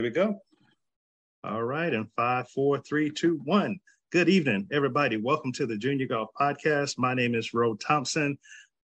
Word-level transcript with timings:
Here 0.00 0.08
we 0.08 0.10
go. 0.10 0.40
All 1.44 1.62
right, 1.62 1.94
and 1.94 2.10
five, 2.16 2.48
four, 2.48 2.78
three, 2.78 3.10
two, 3.10 3.40
one. 3.44 3.78
Good 4.10 4.28
evening, 4.28 4.66
everybody. 4.72 5.18
Welcome 5.18 5.52
to 5.52 5.66
the 5.66 5.76
Junior 5.76 6.08
Golf 6.08 6.30
Podcast. 6.38 6.98
My 6.98 7.14
name 7.14 7.36
is 7.36 7.54
Ro 7.54 7.76
Thompson. 7.76 8.36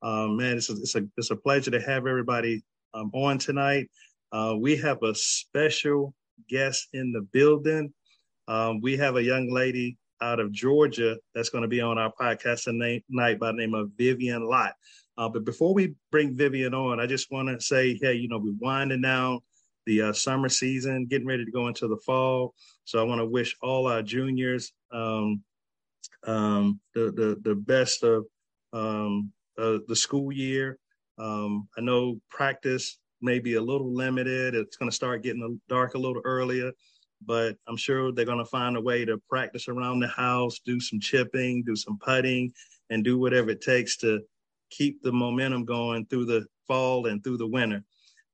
Um, 0.03 0.37
man, 0.37 0.59
it's 0.59 0.71
a, 0.71 0.75
it's 0.75 0.95
a 0.95 1.03
it's 1.17 1.33
a 1.33 1.37
pleasure 1.37 1.73
to 1.73 1.81
have 1.81 2.07
everybody 2.07 2.63
um, 2.95 3.11
on 3.13 3.39
tonight. 3.39 3.91
Uh, 4.31 4.55
we 4.57 4.77
have 4.77 5.03
a 5.03 5.13
special 5.17 6.15
guest 6.49 6.87
in 6.93 7.11
the 7.11 7.23
building. 7.33 7.93
Um, 8.47 8.81
we 8.81 8.97
have 8.99 9.17
a 9.17 9.23
young 9.23 9.51
lady 9.51 9.99
out 10.21 10.39
of 10.39 10.53
Georgia 10.53 11.17
that's 11.35 11.49
going 11.49 11.63
to 11.63 11.69
be 11.69 11.81
on 11.81 11.99
our 11.99 12.13
podcast 12.21 12.65
tonight 12.65 13.05
by 13.11 13.35
the 13.35 13.53
name 13.55 13.75
of 13.75 13.91
Vivian 13.99 14.49
Lott. 14.49 14.75
Uh, 15.19 15.29
but 15.29 15.45
before 15.45 15.75
we 15.75 15.97
bring 16.13 16.37
Vivian 16.37 16.73
on, 16.73 17.01
I 17.01 17.07
just 17.07 17.33
want 17.33 17.49
to 17.49 17.61
say, 17.61 17.99
hey, 18.01 18.15
you 18.15 18.29
know, 18.29 18.39
we're 18.39 18.55
winding 18.61 19.03
down 19.03 19.41
the 19.87 20.03
uh, 20.03 20.13
summer 20.13 20.49
season, 20.49 21.07
getting 21.07 21.27
ready 21.27 21.45
to 21.45 21.51
go 21.51 21.69
into 21.69 21.89
the 21.89 21.97
fall. 21.99 22.55
So 22.85 22.99
I 22.99 23.03
want 23.03 23.21
to 23.21 23.27
wish 23.27 23.57
all 23.63 23.87
our 23.87 24.03
juniors 24.03 24.73
um, 24.93 25.43
um, 26.27 26.81
the, 26.95 27.13
the 27.13 27.39
the 27.43 27.55
best 27.55 28.03
of 28.03 28.27
um, 28.73 29.33
uh, 29.59 29.79
the 29.89 29.97
school 29.97 30.33
year. 30.33 30.79
Um, 31.19 31.69
I 31.77 31.81
know 31.81 32.21
practice 32.31 32.99
may 33.21 33.39
be 33.39 33.55
a 33.55 33.61
little 33.63 33.93
limited. 33.93 34.55
It's 34.55 34.77
going 34.77 34.91
to 34.91 34.95
start 34.95 35.23
getting 35.23 35.61
dark 35.69 35.95
a 35.95 35.99
little 35.99 36.23
earlier, 36.25 36.73
but 37.25 37.57
I'm 37.69 37.77
sure 37.77 38.13
they're 38.13 38.25
going 38.25 38.39
to 38.39 38.45
find 38.45 38.77
a 38.77 38.81
way 38.81 39.05
to 39.05 39.21
practice 39.29 39.69
around 39.69 40.01
the 40.01 40.09
house, 40.09 40.61
do 40.65 40.81
some 40.81 41.01
chipping, 41.01 41.63
do 41.63 41.77
some 41.77 41.99
putting, 41.99 42.53
and 42.89 43.05
do 43.05 43.19
whatever 43.19 43.51
it 43.51 43.61
takes 43.61 43.97
to 43.99 44.21
keep 44.71 45.03
the 45.03 45.13
momentum 45.13 45.65
going 45.65 46.07
through 46.07 46.25
the 46.25 46.47
fall 46.67 47.07
and 47.07 47.23
through 47.23 47.37
the 47.37 47.47
winter. 47.47 47.85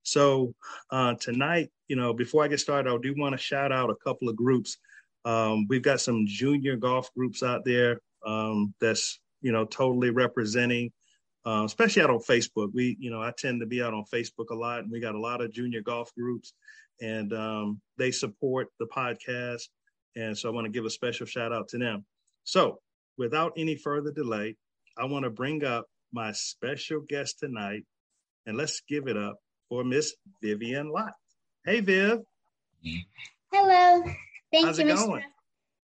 So 0.06 0.54
uh, 0.88 1.14
tonight, 1.14 1.70
you 1.88 1.96
know, 1.96 2.14
before 2.14 2.44
I 2.44 2.48
get 2.48 2.60
started, 2.60 2.88
I 2.88 2.96
do 3.02 3.12
want 3.18 3.32
to 3.32 3.38
shout 3.38 3.72
out 3.72 3.90
a 3.90 3.96
couple 3.96 4.28
of 4.28 4.36
groups. 4.36 4.78
Um, 5.24 5.66
we've 5.68 5.82
got 5.82 6.00
some 6.00 6.26
junior 6.28 6.76
golf 6.76 7.12
groups 7.14 7.42
out 7.42 7.64
there 7.64 8.00
um, 8.24 8.72
that's 8.80 9.18
you 9.42 9.50
know 9.50 9.64
totally 9.64 10.10
representing, 10.10 10.92
uh, 11.44 11.64
especially 11.66 12.02
out 12.02 12.10
on 12.10 12.20
Facebook. 12.20 12.68
We, 12.72 12.96
you 13.00 13.10
know, 13.10 13.20
I 13.20 13.32
tend 13.36 13.60
to 13.60 13.66
be 13.66 13.82
out 13.82 13.94
on 13.94 14.04
Facebook 14.04 14.50
a 14.52 14.54
lot, 14.54 14.78
and 14.78 14.92
we 14.92 15.00
got 15.00 15.16
a 15.16 15.20
lot 15.20 15.40
of 15.40 15.52
junior 15.52 15.80
golf 15.82 16.14
groups, 16.14 16.52
and 17.00 17.32
um, 17.32 17.80
they 17.98 18.12
support 18.12 18.68
the 18.78 18.86
podcast. 18.86 19.64
And 20.14 20.38
so 20.38 20.48
I 20.48 20.52
want 20.52 20.66
to 20.66 20.72
give 20.72 20.84
a 20.84 20.90
special 20.90 21.26
shout 21.26 21.52
out 21.52 21.66
to 21.70 21.78
them. 21.78 22.06
So 22.44 22.78
without 23.18 23.54
any 23.56 23.74
further 23.74 24.12
delay, 24.12 24.56
I 24.96 25.06
want 25.06 25.24
to 25.24 25.30
bring 25.30 25.64
up 25.64 25.88
my 26.12 26.30
special 26.30 27.00
guest 27.00 27.40
tonight, 27.40 27.82
and 28.46 28.56
let's 28.56 28.82
give 28.88 29.08
it 29.08 29.16
up 29.16 29.38
for 29.68 29.84
Miss 29.84 30.14
Vivian 30.42 30.90
Lott. 30.90 31.12
Hey, 31.64 31.80
Viv. 31.80 32.20
Hello. 33.52 34.04
Thank 34.52 34.66
How's 34.66 34.78
you, 34.78 34.86
Mr. 34.86 35.06
going? 35.06 35.24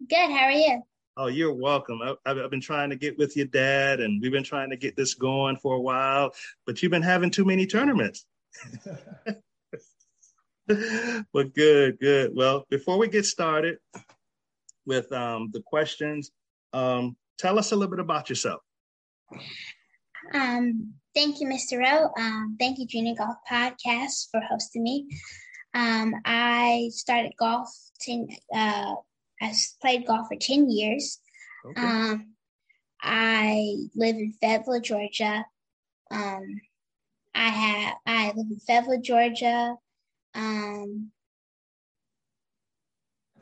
Good. 0.08 0.30
How 0.30 0.44
are 0.44 0.52
you? 0.52 0.82
Oh, 1.16 1.26
you're 1.26 1.52
welcome. 1.52 2.00
I, 2.02 2.14
I've, 2.24 2.38
I've 2.38 2.50
been 2.50 2.60
trying 2.60 2.90
to 2.90 2.96
get 2.96 3.18
with 3.18 3.36
your 3.36 3.46
dad, 3.46 4.00
and 4.00 4.20
we've 4.22 4.32
been 4.32 4.44
trying 4.44 4.70
to 4.70 4.76
get 4.76 4.96
this 4.96 5.14
going 5.14 5.56
for 5.56 5.74
a 5.74 5.80
while, 5.80 6.32
but 6.66 6.82
you've 6.82 6.92
been 6.92 7.02
having 7.02 7.30
too 7.30 7.44
many 7.44 7.66
tournaments. 7.66 8.24
well, 10.68 11.44
good, 11.54 11.98
good. 11.98 12.32
Well, 12.34 12.64
before 12.70 12.98
we 12.98 13.08
get 13.08 13.26
started 13.26 13.78
with 14.86 15.12
um, 15.12 15.50
the 15.52 15.60
questions, 15.60 16.30
um, 16.72 17.16
tell 17.38 17.58
us 17.58 17.72
a 17.72 17.76
little 17.76 17.90
bit 17.90 18.00
about 18.00 18.30
yourself. 18.30 18.62
Um, 20.32 20.94
thank 21.14 21.40
you, 21.40 21.46
Mr. 21.46 21.78
Rowe. 21.78 22.10
Um, 22.16 22.56
thank 22.58 22.78
you, 22.78 22.86
Junior 22.86 23.14
Golf 23.16 23.36
Podcast, 23.50 24.30
for 24.30 24.40
hosting 24.40 24.82
me. 24.82 25.06
Um, 25.74 26.14
I 26.24 26.90
started 26.92 27.32
golf. 27.38 27.68
Ten, 28.00 28.28
uh, 28.54 28.94
I 29.40 29.54
played 29.80 30.06
golf 30.06 30.28
for 30.28 30.36
ten 30.36 30.70
years. 30.70 31.18
Okay. 31.64 31.80
Um, 31.80 32.34
I 33.00 33.76
live 33.94 34.16
in 34.16 34.32
Fayetteville, 34.40 34.80
Georgia. 34.80 35.44
Um, 36.10 36.60
I 37.34 37.48
have 37.48 37.94
I 38.06 38.26
live 38.28 38.46
in 38.50 38.60
Fayetteville, 38.66 39.00
Georgia. 39.00 39.76
Um, 40.34 41.10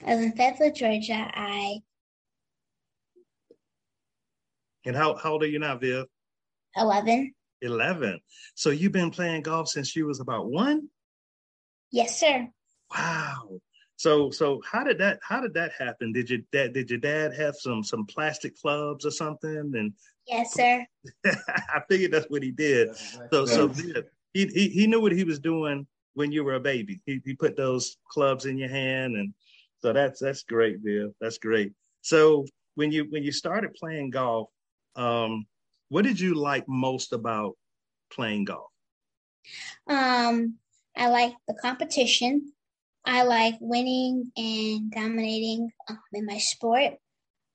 I 0.06 0.14
live 0.14 0.24
in 0.24 0.32
Fayetteville, 0.32 0.72
Georgia. 0.72 1.30
I 1.34 1.80
and 4.86 4.96
how, 4.96 5.14
how 5.16 5.32
old 5.32 5.42
are 5.42 5.48
you 5.48 5.58
now, 5.58 5.76
Viv? 5.76 6.06
eleven. 6.76 7.34
11. 7.62 8.20
So 8.54 8.70
you've 8.70 8.92
been 8.92 9.10
playing 9.10 9.42
golf 9.42 9.68
since 9.68 9.94
you 9.94 10.06
was 10.06 10.20
about 10.20 10.50
one? 10.50 10.88
Yes, 11.90 12.18
sir. 12.18 12.48
Wow. 12.94 13.60
So 13.96 14.30
so 14.30 14.62
how 14.64 14.84
did 14.84 14.98
that 14.98 15.20
how 15.22 15.40
did 15.40 15.54
that 15.54 15.72
happen? 15.72 16.12
Did 16.12 16.30
your 16.30 16.40
dad 16.52 16.72
did 16.72 16.88
your 16.88 17.00
dad 17.00 17.34
have 17.34 17.54
some 17.56 17.82
some 17.82 18.06
plastic 18.06 18.56
clubs 18.56 19.04
or 19.04 19.10
something? 19.10 19.72
And 19.74 19.92
Yes, 20.26 20.54
sir. 20.54 20.86
I 21.26 21.82
figured 21.88 22.12
that's 22.12 22.30
what 22.30 22.42
he 22.42 22.50
did. 22.50 22.96
So 23.30 23.44
so 23.44 23.68
Viv, 23.68 24.04
he, 24.32 24.46
he 24.46 24.68
he 24.68 24.86
knew 24.86 25.00
what 25.00 25.12
he 25.12 25.24
was 25.24 25.38
doing 25.38 25.86
when 26.14 26.32
you 26.32 26.44
were 26.44 26.54
a 26.54 26.60
baby. 26.60 27.00
He 27.04 27.20
he 27.24 27.34
put 27.34 27.56
those 27.56 27.96
clubs 28.08 28.46
in 28.46 28.56
your 28.56 28.70
hand 28.70 29.16
and 29.16 29.34
so 29.82 29.92
that's 29.92 30.20
that's 30.20 30.42
great, 30.42 30.82
Bill. 30.82 31.12
That's 31.20 31.38
great. 31.38 31.72
So 32.02 32.46
when 32.74 32.92
you 32.92 33.06
when 33.10 33.22
you 33.22 33.32
started 33.32 33.74
playing 33.74 34.10
golf, 34.10 34.48
um, 34.96 35.46
what 35.90 36.04
did 36.04 36.18
you 36.18 36.34
like 36.34 36.64
most 36.66 37.12
about 37.12 37.56
playing 38.12 38.44
golf? 38.44 38.70
Um, 39.86 40.54
I 40.96 41.08
like 41.08 41.34
the 41.46 41.54
competition. 41.54 42.52
I 43.04 43.22
like 43.24 43.56
winning 43.60 44.30
and 44.36 44.90
dominating 44.90 45.70
um, 45.88 45.98
in 46.12 46.26
my 46.26 46.38
sport. 46.38 46.94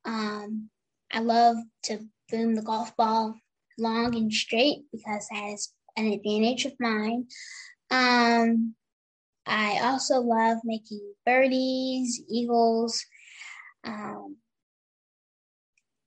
Um, 0.04 0.70
I 1.12 1.20
love 1.20 1.58
to 1.84 2.00
boom 2.30 2.56
the 2.56 2.62
golf 2.62 2.96
ball 2.98 3.36
long 3.78 4.16
and 4.16 4.32
straight 4.32 4.84
because 4.92 5.28
that 5.32 5.52
is 5.54 5.74
an 5.96 6.08
advantage 6.08 6.66
of 6.66 6.74
mine. 6.80 7.28
Um, 7.90 8.76
I 9.46 9.80
also 9.84 10.20
love 10.20 10.58
making 10.64 11.14
birdies, 11.26 12.22
eagles. 12.30 13.06
Um, 13.84 14.38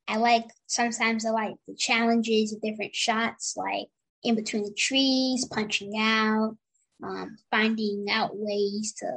I 0.08 0.16
like 0.16 0.46
sometimes 0.66 1.26
I 1.26 1.30
like 1.30 1.54
the 1.66 1.74
challenges 1.74 2.54
of 2.54 2.62
different 2.62 2.94
shots, 2.94 3.54
like 3.56 3.88
in 4.22 4.34
between 4.34 4.64
the 4.64 4.72
trees, 4.72 5.44
punching 5.44 5.92
out, 5.98 6.56
um, 7.04 7.36
finding 7.50 8.06
out 8.10 8.30
ways 8.32 8.94
to 9.00 9.10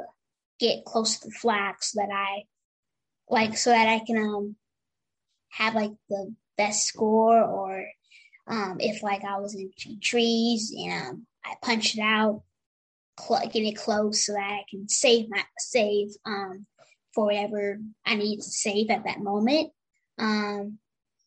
get 0.59 0.83
close 0.83 1.17
to 1.19 1.29
the 1.29 1.33
flag 1.33 1.75
so 1.79 2.01
that 2.01 2.13
I 2.13 2.43
like 3.29 3.57
so 3.57 3.69
that 3.69 3.87
I 3.87 4.01
can 4.05 4.17
um 4.17 4.55
have 5.49 5.75
like 5.75 5.91
the 6.09 6.35
best 6.57 6.85
score 6.85 7.41
or 7.41 7.85
um 8.47 8.77
if 8.81 9.01
like 9.01 9.23
I 9.23 9.39
was 9.39 9.55
in 9.55 9.71
trees 10.01 10.73
and 10.77 11.07
um, 11.07 11.27
I 11.43 11.55
punched 11.63 11.97
it 11.97 12.01
out, 12.01 12.43
cl- 13.17 13.47
get 13.47 13.63
it 13.63 13.77
close 13.77 14.25
so 14.25 14.33
that 14.33 14.41
I 14.41 14.63
can 14.69 14.89
save 14.89 15.29
my 15.29 15.43
save 15.57 16.09
um 16.25 16.65
for 17.13 17.25
whatever 17.27 17.79
I 18.05 18.15
need 18.15 18.37
to 18.37 18.43
save 18.43 18.89
at 18.89 19.05
that 19.05 19.19
moment. 19.19 19.71
Um, 20.17 20.77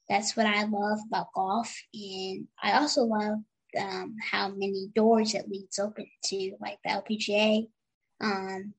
that's 0.09 0.37
what 0.37 0.47
I 0.47 0.65
love 0.65 0.98
about 1.09 1.32
golf, 1.34 1.75
and 1.92 2.47
I 2.62 2.78
also 2.78 3.03
love 3.03 3.38
um, 3.81 4.16
how 4.20 4.48
many 4.48 4.88
doors 4.94 5.34
it 5.34 5.48
leads 5.48 5.78
open 5.78 6.06
to, 6.26 6.56
like 6.60 6.78
the 6.84 6.91
LPGA, 6.91 7.69
um, 8.20 8.75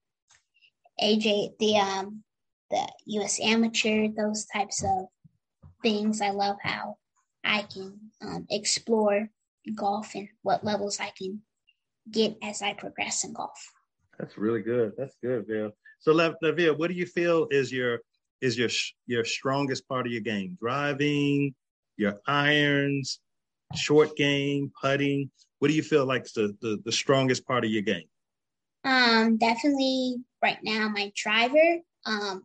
AJ, 1.02 1.58
the 1.60 1.78
um, 1.78 2.24
the 2.72 2.88
U.S. 3.08 3.40
Amateur, 3.42 4.08
those 4.16 4.46
types 4.46 4.84
of 4.84 5.08
things. 5.82 6.22
I 6.22 6.32
love 6.32 6.58
how 6.62 6.98
I 7.44 7.64
can 7.64 8.00
um, 8.22 8.48
explore 8.50 9.30
golf 9.76 10.16
and 10.16 10.28
what 10.42 10.64
levels 10.64 11.00
I 11.00 11.12
can 11.18 11.42
get 12.12 12.38
as 12.44 12.62
I 12.62 12.74
progress 12.74 13.24
in 13.24 13.34
golf. 13.34 13.72
That's 14.18 14.38
really 14.38 14.62
good. 14.62 14.94
That's 14.98 15.16
good, 15.22 15.48
Bill. 15.48 15.72
So, 16.00 16.14
Lavia, 16.14 16.78
what 16.78 16.90
do 16.90 16.94
you 16.96 17.06
feel 17.06 17.48
is 17.52 17.72
your 17.72 18.00
is 18.42 18.58
your 18.58 18.70
your 19.08 19.26
strongest 19.26 19.88
part 19.88 20.06
of 20.06 20.12
your 20.12 20.22
game? 20.22 20.58
Driving, 20.60 21.54
your 21.98 22.20
irons, 22.28 23.20
short 23.76 24.16
game, 24.16 24.72
putting. 24.82 25.32
What 25.60 25.70
do 25.70 25.74
you 25.74 25.84
feel 25.84 26.06
like 26.06 26.26
the, 26.34 26.56
the 26.62 26.82
the 26.86 26.92
strongest 26.92 27.46
part 27.46 27.66
of 27.66 27.72
your 27.72 27.82
game? 27.82 28.08
Um, 28.84 29.38
definitely 29.38 30.18
right 30.42 30.60
now 30.64 30.90
my 30.90 31.12
driver. 31.16 31.80
Um, 32.06 32.44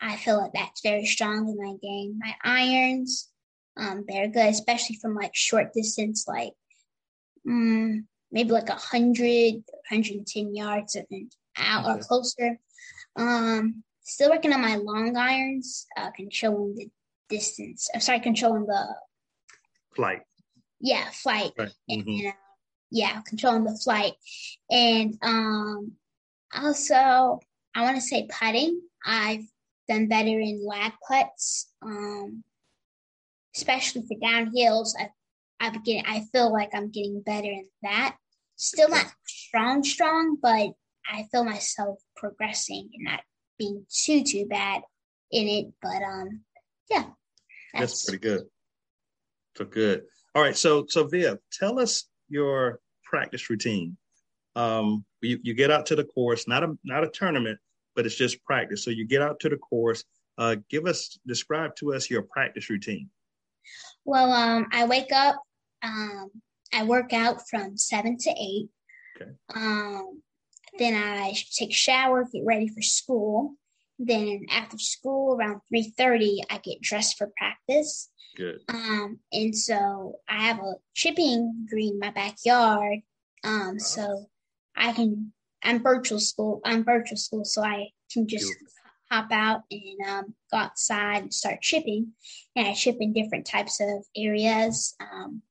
I 0.00 0.16
feel 0.16 0.38
like 0.38 0.52
that's 0.54 0.80
very 0.82 1.04
strong 1.04 1.48
in 1.48 1.56
my 1.58 1.74
game. 1.82 2.18
My 2.18 2.34
irons, 2.42 3.28
um, 3.76 4.04
they're 4.08 4.28
good, 4.28 4.48
especially 4.48 4.96
from 4.96 5.14
like 5.14 5.34
short 5.34 5.72
distance, 5.74 6.24
like 6.26 6.52
um, 7.46 8.06
maybe 8.30 8.50
like 8.50 8.68
a 8.68 8.74
hundred, 8.74 9.54
110 9.90 10.54
yards 10.54 10.96
and 10.96 11.32
out 11.56 11.86
or 11.86 11.98
closer. 11.98 12.58
Um, 13.16 13.82
still 14.12 14.30
working 14.30 14.52
on 14.52 14.60
my 14.60 14.76
long 14.76 15.16
irons, 15.16 15.86
uh, 15.96 16.10
controlling 16.12 16.74
the 16.76 16.90
distance. 17.28 17.88
I'm 17.94 18.00
sorry, 18.00 18.20
controlling 18.20 18.66
the 18.66 18.96
flight. 19.94 20.22
Yeah, 20.80 21.08
flight. 21.10 21.52
Right. 21.58 21.72
And, 21.88 22.04
Mhm. 22.04 22.30
uh, 22.30 22.32
yeah, 22.90 23.20
controlling 23.22 23.64
the 23.64 23.76
flight. 23.78 24.14
And 24.70 25.16
um, 25.22 25.96
Also, 26.52 27.38
I 27.74 27.82
want 27.82 27.96
to 27.96 28.00
say 28.00 28.26
putting. 28.28 28.82
I've 29.06 29.44
done 29.88 30.08
better 30.08 30.40
in 30.40 30.66
lag 30.66 30.92
putts, 31.06 31.72
um, 31.80 32.42
especially 33.54 34.02
for 34.02 34.16
downhills. 34.18 34.94
I, 34.98 35.10
getting. 35.84 36.04
I 36.06 36.24
feel 36.32 36.52
like 36.52 36.70
I'm 36.74 36.90
getting 36.90 37.22
better 37.22 37.50
in 37.50 37.68
that. 37.82 38.16
Still 38.56 38.88
not 38.88 39.06
strong, 39.26 39.84
strong, 39.84 40.36
but 40.42 40.72
I 41.08 41.28
feel 41.30 41.44
myself 41.44 42.00
progressing 42.16 42.90
in 42.92 43.04
not 43.04 43.20
being 43.60 43.84
too 43.88 44.24
too 44.24 44.46
bad 44.46 44.82
in 45.30 45.46
it. 45.46 45.66
But 45.80 46.02
um, 46.02 46.40
yeah, 46.90 47.04
that's, 47.74 47.92
that's 47.92 48.04
pretty 48.06 48.22
good. 48.22 48.46
So 49.56 49.64
good. 49.66 50.02
All 50.34 50.42
right. 50.42 50.56
So 50.56 50.86
so 50.88 51.06
Via, 51.06 51.38
tell 51.52 51.78
us 51.78 52.08
your 52.28 52.80
practice 53.04 53.50
routine. 53.50 53.96
Um, 54.56 55.04
you, 55.20 55.38
you 55.42 55.54
get 55.54 55.70
out 55.70 55.86
to 55.86 55.96
the 55.96 56.04
course, 56.04 56.48
not 56.48 56.64
a 56.64 56.76
not 56.82 57.04
a 57.04 57.08
tournament, 57.08 57.58
but 57.94 58.06
it's 58.06 58.16
just 58.16 58.42
practice. 58.44 58.82
So 58.82 58.90
you 58.90 59.06
get 59.06 59.22
out 59.22 59.38
to 59.40 59.48
the 59.48 59.58
course. 59.58 60.02
Uh, 60.38 60.56
give 60.70 60.86
us 60.86 61.18
describe 61.26 61.76
to 61.76 61.92
us 61.92 62.08
your 62.08 62.22
practice 62.22 62.70
routine. 62.70 63.10
Well, 64.04 64.32
um, 64.32 64.66
I 64.72 64.86
wake 64.86 65.12
up. 65.12 65.36
Um, 65.82 66.30
I 66.72 66.84
work 66.84 67.12
out 67.12 67.48
from 67.48 67.76
seven 67.76 68.16
to 68.18 68.30
eight. 68.30 68.68
Okay. 69.20 69.30
Um, 69.54 70.22
then 70.78 70.94
I 70.94 71.34
take 71.56 71.70
a 71.70 71.74
shower, 71.74 72.24
get 72.32 72.42
ready 72.44 72.68
for 72.68 72.82
school. 72.82 73.54
Then 73.98 74.46
after 74.50 74.78
school, 74.78 75.36
around 75.36 75.60
three 75.68 75.92
thirty, 75.96 76.42
I 76.48 76.58
get 76.58 76.80
dressed 76.80 77.18
for 77.18 77.30
practice. 77.36 78.08
Good. 78.36 78.60
Um, 78.68 79.18
and 79.32 79.56
so 79.56 80.16
I 80.28 80.46
have 80.46 80.58
a 80.58 80.74
chipping 80.94 81.66
green 81.68 81.94
in 81.94 81.98
my 81.98 82.10
backyard. 82.10 83.00
Um, 83.44 83.78
so 83.78 84.26
I 84.76 84.92
can 84.92 85.32
I'm 85.62 85.82
virtual 85.82 86.20
school. 86.20 86.60
I'm 86.64 86.84
virtual 86.84 87.18
school, 87.18 87.44
so 87.44 87.62
I 87.62 87.88
can 88.12 88.26
just 88.26 88.50
hop 89.10 89.30
out 89.32 89.62
and 89.70 90.08
um, 90.08 90.34
go 90.50 90.58
outside 90.58 91.22
and 91.22 91.34
start 91.34 91.60
chipping. 91.60 92.12
And 92.56 92.68
I 92.68 92.74
chip 92.74 92.96
in 93.00 93.12
different 93.12 93.46
types 93.46 93.80
of 93.80 94.04
areas. 94.16 94.94
Um, 95.00 95.42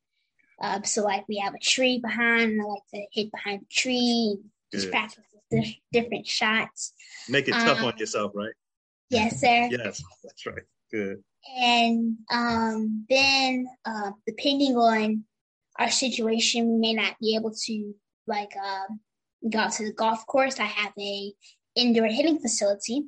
uh, 0.61 0.81
so 0.83 1.03
like 1.03 1.27
we 1.27 1.37
have 1.37 1.53
a 1.53 1.59
tree 1.59 1.99
behind, 1.99 2.51
and 2.51 2.61
I 2.61 2.65
like 2.65 2.81
to 2.93 3.05
hit 3.11 3.31
behind 3.31 3.61
the 3.61 3.67
tree, 3.71 4.37
just 4.71 4.91
practice 4.91 5.23
different 5.91 6.27
shots. 6.27 6.93
Make 7.27 7.47
it 7.47 7.51
tough 7.51 7.79
um, 7.79 7.85
on 7.85 7.97
yourself, 7.97 8.31
right? 8.35 8.53
Yes, 9.09 9.41
sir. 9.41 9.69
yes, 9.71 10.03
that's 10.23 10.45
right. 10.45 10.63
Good. 10.91 11.23
And 11.57 12.17
um, 12.31 13.05
then 13.09 13.67
uh, 13.85 14.11
depending 14.27 14.75
on 14.75 15.23
our 15.79 15.89
situation, 15.89 16.71
we 16.71 16.77
may 16.79 16.93
not 16.93 17.15
be 17.19 17.35
able 17.35 17.53
to 17.65 17.93
like 18.27 18.51
uh, 18.61 18.93
go 19.49 19.59
out 19.59 19.71
to 19.73 19.85
the 19.85 19.93
golf 19.93 20.25
course. 20.27 20.59
I 20.59 20.65
have 20.65 20.93
a 20.99 21.33
indoor 21.75 22.07
hitting 22.07 22.39
facility, 22.39 23.03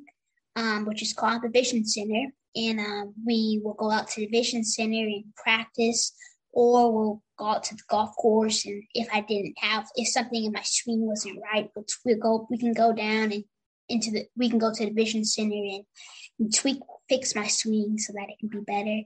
um, 0.56 0.86
which 0.86 1.02
is 1.02 1.12
called 1.12 1.42
the 1.42 1.50
Vision 1.50 1.84
Center, 1.84 2.32
and 2.56 2.80
um, 2.80 3.14
we 3.24 3.60
will 3.62 3.74
go 3.74 3.90
out 3.90 4.08
to 4.08 4.20
the 4.22 4.26
Vision 4.26 4.64
Center 4.64 5.04
and 5.04 5.24
practice, 5.36 6.12
or 6.52 6.92
we'll 6.92 7.22
to 7.42 7.74
the 7.74 7.82
golf 7.88 8.14
course. 8.16 8.64
And 8.64 8.82
if 8.94 9.08
I 9.12 9.20
didn't 9.20 9.56
have, 9.58 9.88
if 9.96 10.08
something 10.08 10.44
in 10.44 10.52
my 10.52 10.62
swing 10.64 11.06
wasn't 11.06 11.40
right, 11.52 11.70
we'll, 12.04 12.18
go. 12.18 12.46
We 12.50 12.58
can 12.58 12.72
go 12.72 12.92
down 12.92 13.32
and 13.32 13.44
into 13.88 14.10
the. 14.10 14.26
We 14.36 14.48
can 14.48 14.58
go 14.58 14.72
to 14.72 14.84
the 14.86 14.92
Vision 14.92 15.24
Center 15.24 15.54
and, 15.54 15.84
and 16.38 16.54
tweak, 16.54 16.78
fix 17.08 17.34
my 17.34 17.46
swing 17.46 17.98
so 17.98 18.12
that 18.14 18.28
it 18.28 18.38
can 18.38 18.48
be 18.48 18.60
better. 18.60 19.02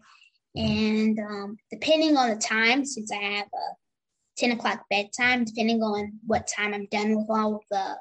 And 0.54 1.18
um, 1.18 1.56
depending 1.70 2.16
on 2.16 2.30
the 2.30 2.36
time, 2.36 2.84
since 2.84 3.10
I 3.12 3.16
have 3.16 3.46
a 3.46 3.66
10 4.38 4.52
o'clock 4.52 4.84
bedtime, 4.88 5.44
depending 5.44 5.82
on 5.82 6.14
what 6.26 6.46
time 6.46 6.72
I'm 6.72 6.86
done 6.86 7.16
with 7.16 7.26
all 7.28 7.56
of 7.56 7.62
the 7.70 7.96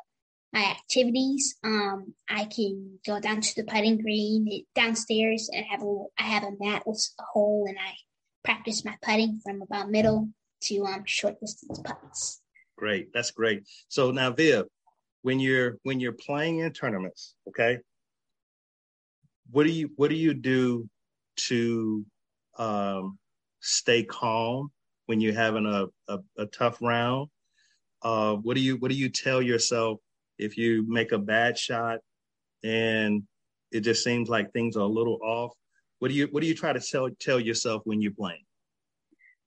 my 0.55 0.63
activities. 0.71 1.55
Um, 1.65 2.13
I 2.29 2.45
can 2.45 2.99
go 3.05 3.19
down 3.19 3.41
to 3.41 3.55
the 3.55 3.65
putting 3.65 4.01
green 4.01 4.63
downstairs 4.73 5.49
and 5.53 5.65
have 5.65 5.83
a 5.83 6.03
I 6.17 6.23
have 6.23 6.43
a 6.43 6.51
mat 6.57 6.83
with 6.87 7.05
a 7.19 7.23
hole 7.23 7.65
and 7.67 7.77
I 7.77 7.93
practice 8.45 8.85
my 8.85 8.95
putting 9.01 9.39
from 9.43 9.61
about 9.61 9.89
middle 9.89 10.29
to 10.61 10.85
um 10.85 11.03
short 11.05 11.39
distance 11.39 11.79
putts. 11.79 12.41
Great, 12.77 13.11
that's 13.13 13.31
great. 13.31 13.63
So 13.87 14.11
now 14.11 14.31
Viv, 14.31 14.65
when 15.21 15.39
you're 15.39 15.77
when 15.83 15.99
you're 15.99 16.13
playing 16.13 16.59
in 16.59 16.71
tournaments, 16.71 17.35
okay, 17.49 17.79
what 19.51 19.65
do 19.65 19.71
you 19.71 19.89
what 19.95 20.09
do 20.09 20.15
you 20.15 20.33
do 20.33 20.89
to 21.47 22.05
um, 22.57 23.17
stay 23.59 24.03
calm 24.03 24.71
when 25.05 25.21
you're 25.21 25.33
having 25.33 25.65
a, 25.65 25.87
a, 26.13 26.19
a 26.37 26.45
tough 26.47 26.77
round? 26.81 27.29
Uh, 28.01 28.35
what 28.35 28.55
do 28.55 28.61
you 28.61 28.77
what 28.77 28.91
do 28.91 28.97
you 28.97 29.09
tell 29.09 29.41
yourself 29.41 29.99
if 30.37 30.57
you 30.57 30.85
make 30.87 31.11
a 31.11 31.19
bad 31.19 31.57
shot 31.57 31.99
and 32.63 33.23
it 33.71 33.81
just 33.81 34.03
seems 34.03 34.29
like 34.29 34.51
things 34.51 34.77
are 34.77 34.81
a 34.81 34.85
little 34.85 35.19
off? 35.23 35.53
What 35.99 36.09
do 36.09 36.13
you 36.13 36.27
what 36.31 36.41
do 36.41 36.47
you 36.47 36.55
try 36.55 36.73
to 36.73 36.79
tell 36.79 37.09
tell 37.19 37.39
yourself 37.39 37.81
when 37.85 38.01
you're 38.01 38.11
playing? 38.11 38.43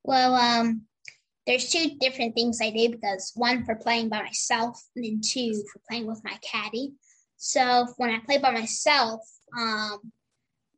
Well, 0.04 0.34
um, 0.34 0.82
there's 1.46 1.70
two 1.70 1.90
different 2.00 2.34
things 2.34 2.58
I 2.62 2.70
do 2.70 2.90
because 2.90 3.32
one 3.34 3.64
for 3.64 3.74
playing 3.74 4.08
by 4.08 4.22
myself, 4.22 4.82
and 4.96 5.04
then 5.04 5.20
two 5.22 5.52
for 5.72 5.80
playing 5.88 6.06
with 6.06 6.22
my 6.24 6.38
caddy. 6.42 6.92
So 7.36 7.86
when 7.96 8.10
I 8.10 8.18
play 8.20 8.38
by 8.38 8.50
myself, 8.50 9.20
um, 9.56 10.12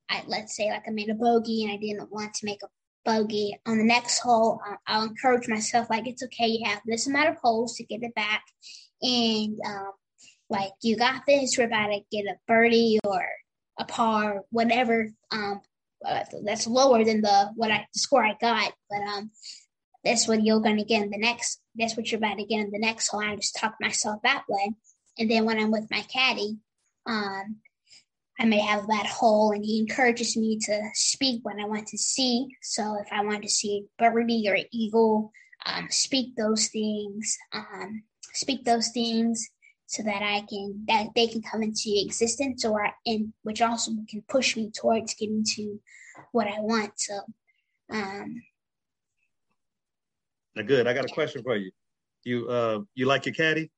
I 0.09 0.23
let's 0.27 0.57
say 0.57 0.71
like 0.71 0.83
I 0.87 0.91
made 0.91 1.11
a 1.11 1.15
bogey 1.15 1.65
and 1.65 1.73
I 1.73 1.77
didn't 1.77 2.13
want 2.13 2.35
to 2.35 2.47
make 2.47 2.63
a 2.63 2.69
bogey 3.05 3.59
on 3.67 3.79
the 3.79 3.85
next 3.85 4.19
hole, 4.19 4.61
I'll 4.87 5.05
encourage 5.05 5.49
myself 5.49 5.89
like 5.91 6.07
it's 6.07 6.23
okay. 6.25 6.47
You 6.47 6.69
have 6.69 6.81
this 6.85 7.07
amount 7.07 7.29
of 7.31 7.37
holes 7.43 7.77
to 7.77 7.85
get 7.85 8.03
it 8.03 8.15
back, 8.15 8.45
and 9.03 9.59
um, 9.67 9.93
like 10.49 10.73
you 10.83 10.97
got 10.97 11.23
this. 11.27 11.57
We're 11.57 11.67
about 11.67 11.89
to 11.89 12.01
get 12.11 12.27
a 12.27 12.37
birdie 12.47 12.99
or 13.05 13.25
a 13.81 13.85
par, 13.85 14.43
whatever. 14.51 15.11
Um, 15.33 15.61
that's 16.45 16.67
lower 16.67 17.05
than 17.05 17.21
the 17.21 17.51
what 17.57 17.71
I 17.71 17.87
the 17.93 17.99
score 17.99 18.25
I 18.25 18.37
got, 18.41 18.73
but 18.89 19.01
um, 19.01 19.31
that's 20.05 20.29
what 20.29 20.43
you're 20.45 20.61
gonna 20.61 20.85
get 20.85 21.03
in 21.03 21.11
the 21.11 21.19
next. 21.19 21.61
That's 21.75 21.97
what 21.97 22.11
you're 22.11 22.19
about 22.19 22.39
to 22.39 22.45
get 22.45 22.61
in 22.61 22.71
the 22.71 22.79
next 22.79 23.09
hole. 23.09 23.21
I 23.21 23.37
just 23.37 23.57
talk 23.57 23.75
myself 23.81 24.21
that 24.23 24.45
way, 24.49 24.73
and 25.19 25.31
then 25.31 25.45
when 25.45 25.59
I'm 25.59 25.71
with 25.71 25.91
my 25.91 26.03
caddy, 26.03 26.59
um, 27.07 27.57
I 28.39 28.45
may 28.45 28.61
have 28.61 28.87
that 28.87 29.07
hole, 29.07 29.53
and 29.53 29.65
he 29.65 29.81
encourages 29.81 30.37
me 30.37 30.59
to 30.63 30.81
speak 30.95 31.41
when 31.45 31.61
I 31.61 31.67
want 31.67 31.89
to 31.89 31.99
see. 31.99 32.49
So 32.63 32.97
if 33.01 33.09
I 33.13 33.25
want 33.25 33.43
to 33.43 33.49
see 33.49 33.87
birdie 33.99 34.49
or 34.49 34.57
eagle, 34.73 35.33
um, 35.67 35.89
speak 35.91 36.37
those 36.37 36.69
things, 36.69 37.37
um, 37.53 38.05
speak 38.33 38.65
those 38.65 38.89
things, 38.89 39.47
so 39.91 40.05
that 40.05 40.23
I 40.23 40.47
can 40.49 40.85
that 40.87 41.09
they 41.17 41.27
can 41.27 41.43
come 41.43 41.65
into 41.65 41.93
existence, 41.97 42.65
or 42.65 42.89
in 43.05 43.33
which 43.43 43.61
also 43.61 43.91
can 44.09 44.23
push 44.29 44.57
me 44.57 44.71
towards 44.71 45.15
getting 45.15 45.43
to 45.57 45.81
what 46.31 46.47
I 46.47 46.61
want. 46.61 46.93
So, 46.95 47.19
um, 47.91 48.41
now 50.55 50.63
good. 50.63 50.87
I 50.87 50.93
got 50.95 51.07
a 51.07 51.13
question 51.13 51.43
for 51.43 51.57
you. 51.57 51.73
You 52.23 52.49
uh, 52.49 52.81
you 52.95 53.07
like 53.07 53.27
your 53.27 53.35
caddy? 53.35 53.73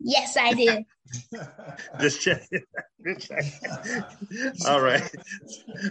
Yes, 0.00 0.36
I 0.36 0.54
do. 0.54 0.84
Just 2.00 2.20
check. 2.20 2.42
Just 3.06 3.28
check. 3.28 3.44
All 4.66 4.80
right. 4.80 5.08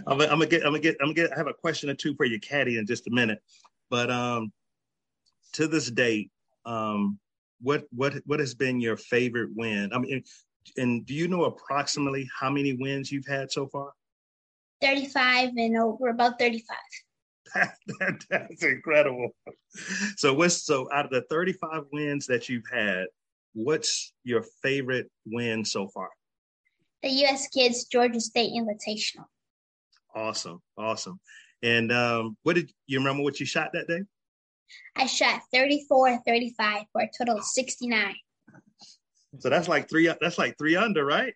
I'm, 0.06 0.20
I'm, 0.20 0.28
gonna 0.28 0.46
get. 0.46 0.60
I'm 0.60 0.72
gonna 0.72 0.80
get. 0.80 0.96
I'm 1.00 1.06
gonna 1.06 1.14
get. 1.14 1.32
I 1.32 1.38
have 1.38 1.46
a 1.46 1.54
question 1.54 1.88
or 1.88 1.94
two 1.94 2.14
for 2.16 2.26
your 2.26 2.40
caddy 2.40 2.76
in 2.76 2.84
just 2.84 3.06
a 3.06 3.10
minute, 3.10 3.42
but 3.88 4.10
um, 4.10 4.52
to 5.54 5.66
this 5.68 5.90
date, 5.90 6.30
um, 6.66 7.18
what 7.60 7.84
what 7.90 8.14
what 8.26 8.40
has 8.40 8.54
been 8.54 8.80
your 8.80 8.96
favorite 8.96 9.50
win? 9.54 9.90
I 9.92 9.98
mean, 9.98 10.22
and 10.76 11.04
do 11.06 11.14
you 11.14 11.28
know 11.28 11.44
approximately 11.44 12.28
how 12.38 12.50
many 12.50 12.74
wins 12.74 13.10
you've 13.10 13.26
had 13.26 13.50
so 13.50 13.66
far? 13.68 13.92
Thirty-five 14.80 15.50
and 15.56 15.76
over, 15.76 16.08
about 16.08 16.38
thirty-five. 16.38 16.76
That, 17.54 17.74
that, 18.00 18.24
that's 18.30 18.64
incredible. 18.64 19.30
So 20.16 20.34
what's 20.34 20.64
so 20.64 20.88
out 20.92 21.06
of 21.06 21.10
the 21.10 21.22
35 21.30 21.84
wins 21.92 22.26
that 22.26 22.48
you've 22.48 22.68
had, 22.72 23.06
what's 23.54 24.12
your 24.24 24.44
favorite 24.62 25.10
win 25.26 25.64
so 25.64 25.88
far? 25.88 26.10
The 27.02 27.10
U.S. 27.10 27.48
Kids 27.48 27.84
Georgia 27.84 28.20
State 28.20 28.52
Invitational. 28.52 29.24
Awesome, 30.14 30.60
awesome. 30.76 31.20
And 31.62 31.92
um, 31.92 32.36
what 32.42 32.56
did 32.56 32.72
you 32.86 32.98
remember? 32.98 33.22
What 33.22 33.40
you 33.40 33.46
shot 33.46 33.72
that 33.72 33.88
day? 33.88 34.02
I 34.96 35.06
shot 35.06 35.42
34 35.52 36.22
35 36.26 36.82
for 36.92 37.02
a 37.02 37.10
total 37.16 37.38
of 37.38 37.44
69. 37.44 38.14
So 39.40 39.50
that's 39.50 39.68
like 39.68 39.88
three. 39.88 40.10
That's 40.20 40.38
like 40.38 40.56
three 40.58 40.76
under, 40.76 41.04
right? 41.04 41.34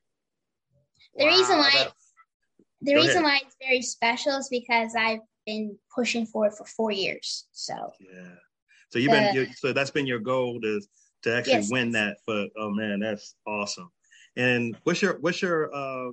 The 1.16 1.24
wow, 1.24 1.30
reason 1.30 1.58
why 1.58 1.88
the 2.80 2.94
reason 2.94 3.10
ahead. 3.10 3.24
why 3.24 3.40
it's 3.44 3.56
very 3.60 3.82
special 3.82 4.36
is 4.36 4.48
because 4.50 4.94
I've 4.98 5.20
been 5.46 5.76
pushing 5.94 6.26
for 6.26 6.46
it 6.46 6.54
for 6.56 6.64
four 6.64 6.90
years. 6.90 7.46
So 7.52 7.74
yeah. 8.00 8.34
So 8.90 8.98
you've 8.98 9.12
the, 9.12 9.44
been 9.44 9.54
so 9.54 9.72
that's 9.72 9.90
been 9.90 10.06
your 10.06 10.18
goal 10.18 10.60
to 10.60 10.80
to 11.22 11.36
actually 11.36 11.54
yes. 11.54 11.70
win 11.70 11.92
that. 11.92 12.18
But 12.26 12.50
oh 12.56 12.70
man, 12.70 13.00
that's 13.00 13.34
awesome. 13.46 13.90
And 14.36 14.76
what's 14.84 15.02
your 15.02 15.18
what's 15.20 15.42
your 15.42 15.74
uh 15.74 16.12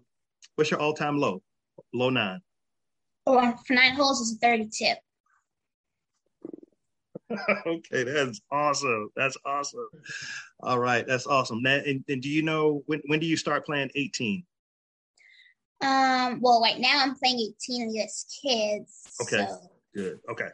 what's 0.56 0.70
your 0.70 0.80
all 0.80 0.94
time 0.94 1.18
low? 1.18 1.42
Low 1.94 2.10
nine. 2.10 2.42
Oh, 3.26 3.54
for 3.66 3.74
nine 3.74 3.94
holes 3.94 4.22
is 4.22 4.36
a 4.36 4.38
thirty 4.38 4.70
tip. 4.70 4.98
okay, 7.68 8.04
that's 8.04 8.42
awesome. 8.52 9.10
That's 9.16 9.38
awesome. 9.46 9.88
All 10.62 10.80
right, 10.80 11.06
that's 11.06 11.28
awesome. 11.28 11.62
Now, 11.62 11.76
and, 11.76 12.04
and, 12.10 12.22
do 12.22 12.30
you 12.30 12.42
know 12.42 12.84
when 12.88 13.02
when 13.08 13.20
do 13.20 13.26
you 13.26 13.38
start 13.38 13.66
playing 13.66 13.92
18? 13.96 14.44
Um, 15.82 16.40
well, 16.42 16.62
right 16.62 16.80
now 16.80 17.02
I'm 17.02 17.16
playing 17.16 17.54
18 17.62 17.96
US 17.96 18.42
kids. 18.44 19.04
Okay. 19.22 19.46
So. 19.48 19.58
Good. 19.96 20.20
Okay. 20.30 20.50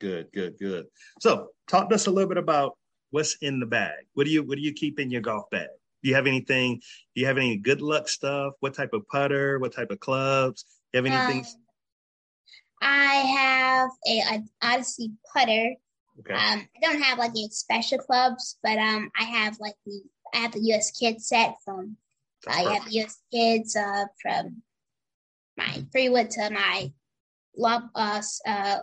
Good, 0.00 0.32
good, 0.32 0.58
good. 0.58 0.86
So 1.20 1.50
talk 1.68 1.88
to 1.88 1.94
us 1.94 2.06
a 2.06 2.10
little 2.10 2.28
bit 2.28 2.38
about 2.38 2.76
what's 3.10 3.36
in 3.40 3.60
the 3.60 3.66
bag. 3.66 4.04
What 4.14 4.24
do 4.24 4.32
you 4.32 4.42
what 4.42 4.56
do 4.56 4.62
you 4.62 4.72
keep 4.72 4.98
in 4.98 5.10
your 5.10 5.20
golf 5.20 5.48
bag? 5.50 5.68
Do 6.02 6.08
you 6.08 6.14
have 6.16 6.26
anything? 6.26 6.80
Do 7.14 7.20
you 7.20 7.26
have 7.26 7.38
any 7.38 7.56
good 7.56 7.80
luck 7.80 8.08
stuff? 8.08 8.54
What 8.60 8.74
type 8.74 8.92
of 8.92 9.06
putter? 9.06 9.60
What 9.60 9.72
type 9.72 9.90
of 9.90 10.00
clubs? 10.00 10.64
Do 10.92 10.98
you 10.98 11.04
have 11.04 11.12
anything? 11.12 11.44
Um, 11.44 11.61
I 12.82 13.14
have 13.14 13.90
a, 14.06 14.36
a 14.36 14.42
Odyssey 14.60 15.12
putter. 15.32 15.74
Okay. 16.20 16.34
Um, 16.34 16.68
I 16.76 16.80
don't 16.82 17.02
have 17.02 17.18
like 17.18 17.30
any 17.30 17.48
special 17.50 17.98
clubs, 17.98 18.58
but 18.62 18.76
um, 18.78 19.10
I 19.18 19.24
have 19.24 19.58
like 19.60 19.76
the 19.86 20.02
I 20.34 20.38
have 20.38 20.52
the 20.52 20.72
US 20.72 20.90
Kids 20.90 21.28
set 21.28 21.56
from 21.64 21.96
I 22.46 22.74
have 22.74 22.90
US 22.90 23.18
Kids 23.32 23.76
uh 23.76 24.06
from 24.20 24.62
my 25.56 25.84
three 25.92 26.08
wood 26.08 26.30
to 26.32 26.50
my 26.50 26.92
lob 27.56 27.84
uh, 27.94 28.22
uh 28.46 28.78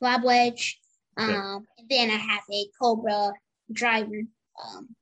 lob 0.00 0.24
wedge. 0.24 0.80
Um, 1.16 1.66
and 1.78 1.88
then 1.88 2.10
I 2.10 2.16
have 2.16 2.42
a 2.50 2.66
Cobra 2.80 3.32
driver. 3.72 4.22
Um, 4.64 4.94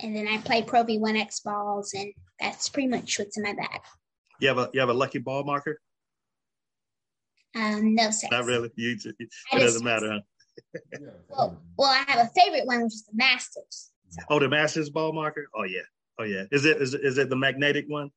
and 0.00 0.14
then 0.14 0.26
I 0.26 0.38
play 0.38 0.62
Pro 0.62 0.84
V1X 0.84 1.44
balls, 1.44 1.94
and 1.94 2.12
that's 2.40 2.68
pretty 2.68 2.88
much 2.88 3.18
what's 3.18 3.36
in 3.36 3.44
my 3.44 3.52
bag. 3.52 3.80
You 4.40 4.48
have 4.48 4.58
a 4.58 4.70
you 4.72 4.80
have 4.80 4.88
a 4.88 4.94
lucky 4.94 5.18
ball 5.18 5.44
marker? 5.44 5.80
Um, 7.54 7.94
no, 7.94 8.10
sir. 8.10 8.28
Not 8.30 8.44
really. 8.44 8.70
You, 8.76 8.96
it 9.18 9.30
doesn't 9.52 9.84
matter. 9.84 10.10
Huh? 10.10 10.20
well, 11.28 11.62
well, 11.76 11.88
I 11.88 12.04
have 12.10 12.26
a 12.26 12.40
favorite 12.40 12.66
one, 12.66 12.82
which 12.84 12.94
is 12.94 13.04
the 13.04 13.16
Masters. 13.16 13.90
Oh, 14.30 14.38
the 14.38 14.48
Masters 14.48 14.90
ball 14.90 15.12
marker. 15.12 15.46
Oh 15.54 15.64
yeah. 15.64 15.82
Oh 16.18 16.24
yeah. 16.24 16.44
Is 16.50 16.64
it 16.64 16.80
is 16.80 16.94
is 16.94 17.18
it 17.18 17.30
the 17.30 17.36
magnetic 17.36 17.86
one? 17.88 18.10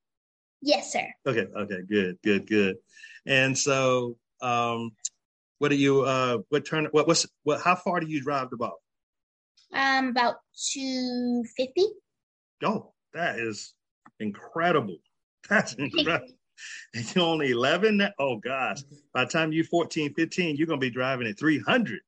Yes, 0.61 0.91
sir. 0.91 1.07
Okay. 1.25 1.47
Okay. 1.55 1.81
Good. 1.87 2.17
Good. 2.23 2.47
Good. 2.47 2.77
And 3.25 3.57
so, 3.57 4.17
um, 4.41 4.91
what 5.59 5.69
do 5.69 5.75
you 5.75 6.01
uh 6.01 6.39
what 6.49 6.65
turn 6.65 6.87
what 6.91 7.07
what's 7.07 7.27
what 7.43 7.61
how 7.61 7.75
far 7.75 7.99
do 7.99 8.07
you 8.07 8.21
drive 8.21 8.49
the 8.49 8.57
ball? 8.57 8.81
Um 9.73 10.09
about 10.09 10.37
two 10.55 11.43
fifty. 11.55 11.85
Oh, 12.63 12.93
that 13.13 13.39
is 13.39 13.73
incredible. 14.19 14.97
That's 15.49 15.73
incredible. 15.75 16.33
and 16.93 17.15
you're 17.15 17.25
only 17.25 17.51
11 17.51 18.09
oh 18.19 18.37
gosh. 18.37 18.81
By 19.13 19.25
the 19.25 19.31
time 19.31 19.51
you're 19.51 19.65
14 19.65 20.13
15 20.13 20.55
you're 20.55 20.67
gonna 20.67 20.79
be 20.79 20.89
driving 20.89 21.27
at 21.27 21.37
300 21.37 21.99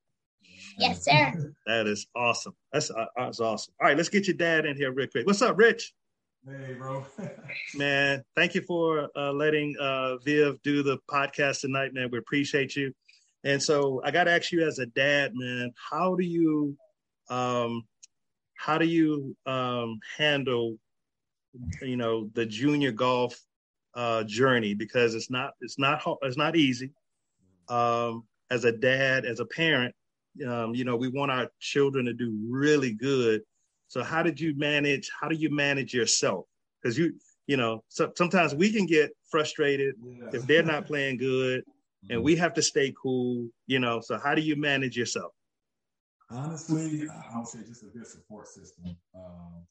yes 0.78 1.04
sir. 1.04 1.54
That 1.66 1.86
is 1.86 2.06
awesome. 2.16 2.54
That's, 2.72 2.90
uh, 2.90 3.06
that's 3.16 3.40
awesome. 3.40 3.74
All 3.80 3.88
right 3.88 3.96
let's 3.96 4.08
get 4.08 4.26
your 4.26 4.36
dad 4.36 4.66
in 4.66 4.76
here 4.76 4.92
real 4.92 5.08
quick. 5.08 5.26
What's 5.26 5.42
up 5.42 5.58
rich? 5.58 5.92
Hey, 6.46 6.74
bro. 6.74 7.06
man, 7.74 8.22
thank 8.36 8.54
you 8.54 8.60
for 8.60 9.08
uh, 9.16 9.32
letting 9.32 9.74
uh, 9.80 10.18
Viv 10.18 10.60
do 10.62 10.82
the 10.82 10.98
podcast 11.10 11.62
tonight, 11.62 11.94
man. 11.94 12.10
We 12.12 12.18
appreciate 12.18 12.76
you. 12.76 12.92
And 13.44 13.62
so 13.62 14.02
I 14.04 14.10
got 14.10 14.24
to 14.24 14.32
ask 14.32 14.52
you 14.52 14.66
as 14.66 14.78
a 14.78 14.84
dad, 14.86 15.32
man, 15.34 15.72
how 15.90 16.14
do 16.14 16.24
you, 16.24 16.76
um, 17.30 17.84
how 18.56 18.76
do 18.76 18.86
you 18.86 19.34
um, 19.46 20.00
handle, 20.18 20.76
you 21.80 21.96
know, 21.96 22.30
the 22.34 22.44
junior 22.44 22.92
golf 22.92 23.40
uh, 23.94 24.24
journey 24.24 24.74
because 24.74 25.14
it's 25.14 25.30
not, 25.30 25.52
it's 25.60 25.78
not, 25.78 26.02
it's 26.22 26.36
not 26.36 26.56
easy. 26.56 26.90
Um, 27.68 28.24
as 28.50 28.64
a 28.64 28.72
dad, 28.72 29.24
as 29.24 29.40
a 29.40 29.46
parent, 29.46 29.94
um, 30.46 30.74
you 30.74 30.84
know, 30.84 30.96
we 30.96 31.08
want 31.08 31.30
our 31.30 31.48
children 31.60 32.06
to 32.06 32.12
do 32.12 32.36
really 32.48 32.92
good. 32.92 33.42
So 33.88 34.02
how 34.02 34.22
did 34.22 34.40
you 34.40 34.56
manage? 34.56 35.10
How 35.20 35.28
do 35.28 35.36
you 35.36 35.50
manage 35.50 35.94
yourself? 35.94 36.46
Because 36.82 36.98
you, 36.98 37.14
you 37.46 37.56
know, 37.56 37.84
so, 37.88 38.12
sometimes 38.16 38.54
we 38.54 38.72
can 38.72 38.86
get 38.86 39.10
frustrated 39.30 39.94
yeah. 40.02 40.30
if 40.32 40.46
they're 40.46 40.62
not 40.62 40.86
playing 40.86 41.18
good 41.18 41.62
and 42.10 42.22
we 42.22 42.36
have 42.36 42.54
to 42.54 42.62
stay 42.62 42.92
cool, 43.00 43.48
you 43.66 43.78
know. 43.78 44.00
So 44.00 44.18
how 44.18 44.34
do 44.34 44.42
you 44.42 44.56
manage 44.56 44.96
yourself? 44.96 45.32
Honestly, 46.30 47.06
I 47.08 47.38
would 47.38 47.46
say 47.46 47.60
just 47.66 47.82
a 47.82 47.86
good 47.86 48.06
support 48.06 48.48
system. 48.48 48.96
Um, 49.14 49.66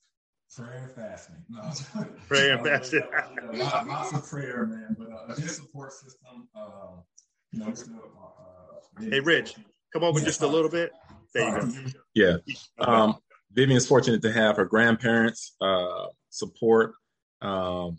prayer 0.56 0.84
and 0.84 0.92
fasting. 0.92 1.36
No, 1.50 2.06
prayer 2.28 2.56
and 2.56 2.66
fasting. 2.66 3.04
yeah, 3.54 3.84
lots 3.88 4.14
of 4.14 4.28
prayer, 4.28 4.66
man. 4.66 4.96
But 4.98 5.12
uh, 5.12 5.34
a 5.34 5.36
good 5.36 5.50
support 5.50 5.94
system. 5.94 6.48
Uh, 6.56 7.02
you 7.52 7.60
know, 7.60 7.68
uh, 7.68 9.02
hey, 9.02 9.20
Rich, 9.20 9.56
come 9.92 10.04
over 10.04 10.20
yeah, 10.20 10.26
just 10.26 10.42
a 10.42 10.48
little 10.48 10.70
bit. 10.70 10.92
There 11.34 11.62
you 11.62 11.72
go. 11.72 11.90
Yeah. 12.14 12.38
Um, 12.80 13.16
Vivian's 13.54 13.88
fortunate 13.88 14.22
to 14.24 14.32
have 14.32 14.58
her 14.58 14.66
grandparents 14.66 15.56
uh, 15.62 16.08
support. 16.30 16.94
Um, 17.42 17.98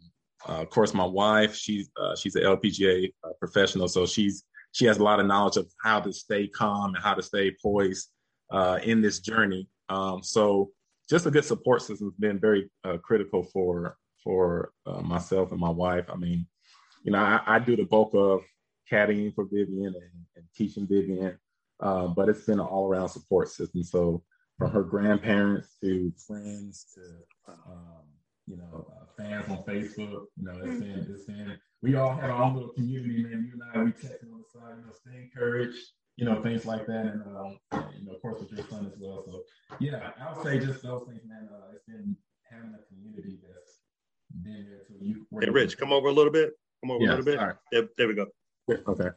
uh, 0.49 0.63
of 0.63 0.71
course, 0.71 0.93
my 0.93 1.05
wife, 1.05 1.55
she's 1.55 1.89
uh, 2.01 2.17
she's 2.17 2.35
an 2.35 2.43
LPGA 2.43 3.13
uh, 3.23 3.31
professional, 3.39 3.89
so 3.89 4.05
she's 4.07 4.45
she 4.73 4.85
has 4.87 4.99
a 4.99 5.03
lot 5.03 5.21
of 5.21 5.27
knowledge 5.27 5.57
of 5.57 5.71
how 5.83 6.01
to 6.01 6.13
stay 6.13 6.49
calm 6.49 6.95
and 6.95 7.03
how 7.03 7.15
to 7.15 7.23
stay 7.23 7.55
poised 7.63 8.09
uh, 8.51 8.79
in 8.83 9.01
this 9.01 9.21
journey. 9.21 9.69
Um, 9.89 10.23
so, 10.23 10.71
just 11.09 11.27
a 11.27 11.31
good 11.31 11.45
support 11.45 11.83
system 11.83 12.09
has 12.09 12.17
been 12.19 12.39
very 12.39 12.71
uh, 12.85 12.99
critical 12.99 13.43
for 13.43 13.97
for 14.23 14.73
uh, 14.87 15.03
myself 15.03 15.53
and 15.53 15.61
my 15.61 15.71
wife. 15.71 16.07
I 16.09 16.17
mean, 16.17 16.47
you 17.03 17.13
know, 17.13 17.19
I, 17.19 17.41
I 17.47 17.59
do 17.59 17.77
the 17.77 17.85
bulk 17.85 18.15
of 18.15 18.43
caddying 18.91 19.35
for 19.35 19.45
Vivian 19.45 19.95
and, 19.95 20.27
and 20.37 20.45
teaching 20.57 20.87
Vivian, 20.87 21.39
but 21.81 22.29
it's 22.29 22.45
been 22.45 22.59
an 22.59 22.67
all 22.67 22.89
around 22.89 23.09
support 23.11 23.49
system. 23.49 23.83
So, 23.83 24.23
from 24.59 24.71
her 24.71 24.83
grandparents 24.83 25.77
to 25.83 26.13
friends 26.27 26.87
to 26.95 27.53
um, 27.53 28.05
you 28.47 28.57
know, 28.57 28.87
uh, 28.91 29.05
fans 29.17 29.49
on 29.49 29.59
Facebook. 29.65 30.27
You 30.37 30.45
know, 30.45 30.61
it's 30.63 30.79
saying, 30.79 31.07
it's 31.09 31.27
saying 31.27 31.57
we 31.83 31.97
all 31.97 32.15
have 32.15 32.31
our 32.31 32.43
own 32.43 32.55
little 32.55 32.71
community, 32.71 33.23
man. 33.23 33.51
You 33.51 33.61
and 33.61 33.81
I, 33.81 33.85
we 33.85 33.93
texting 33.93 34.33
on 34.33 34.43
the 34.43 34.61
side, 34.61 34.77
you 34.79 34.87
know, 34.87 34.93
stay 34.93 35.23
encouraged, 35.23 35.79
you 36.17 36.25
know, 36.25 36.41
things 36.43 36.65
like 36.65 36.87
that. 36.87 37.07
And, 37.07 37.23
um, 37.37 37.59
you 37.97 38.07
know, 38.07 38.15
of 38.15 38.23
course, 38.23 38.41
with 38.41 38.53
your 38.53 38.67
son 38.69 38.87
as 38.87 38.99
well. 38.99 39.25
So, 39.27 39.43
yeah, 39.81 40.11
I 40.21 40.33
would 40.33 40.45
say 40.45 40.59
just 40.59 40.83
those 40.83 41.07
things, 41.07 41.23
man. 41.27 41.49
Uh, 41.53 41.73
it's 41.75 41.85
been 41.87 42.17
having 42.51 42.75
a 42.75 42.83
community 42.89 43.39
that's 43.43 43.81
been 44.43 44.67
there 44.69 44.85
to 44.87 45.05
you. 45.05 45.27
Hey, 45.41 45.51
Rich, 45.51 45.79
come 45.79 45.93
over 45.93 46.09
a 46.09 46.13
little 46.13 46.33
bit. 46.33 46.53
Come 46.83 46.93
over 46.93 47.05
yeah, 47.05 47.15
a 47.15 47.17
little 47.17 47.25
bit. 47.25 47.57
There, 47.73 47.89
there 47.97 48.09
we 48.09 48.15
go. 48.15 48.27
Okay. 48.89 49.11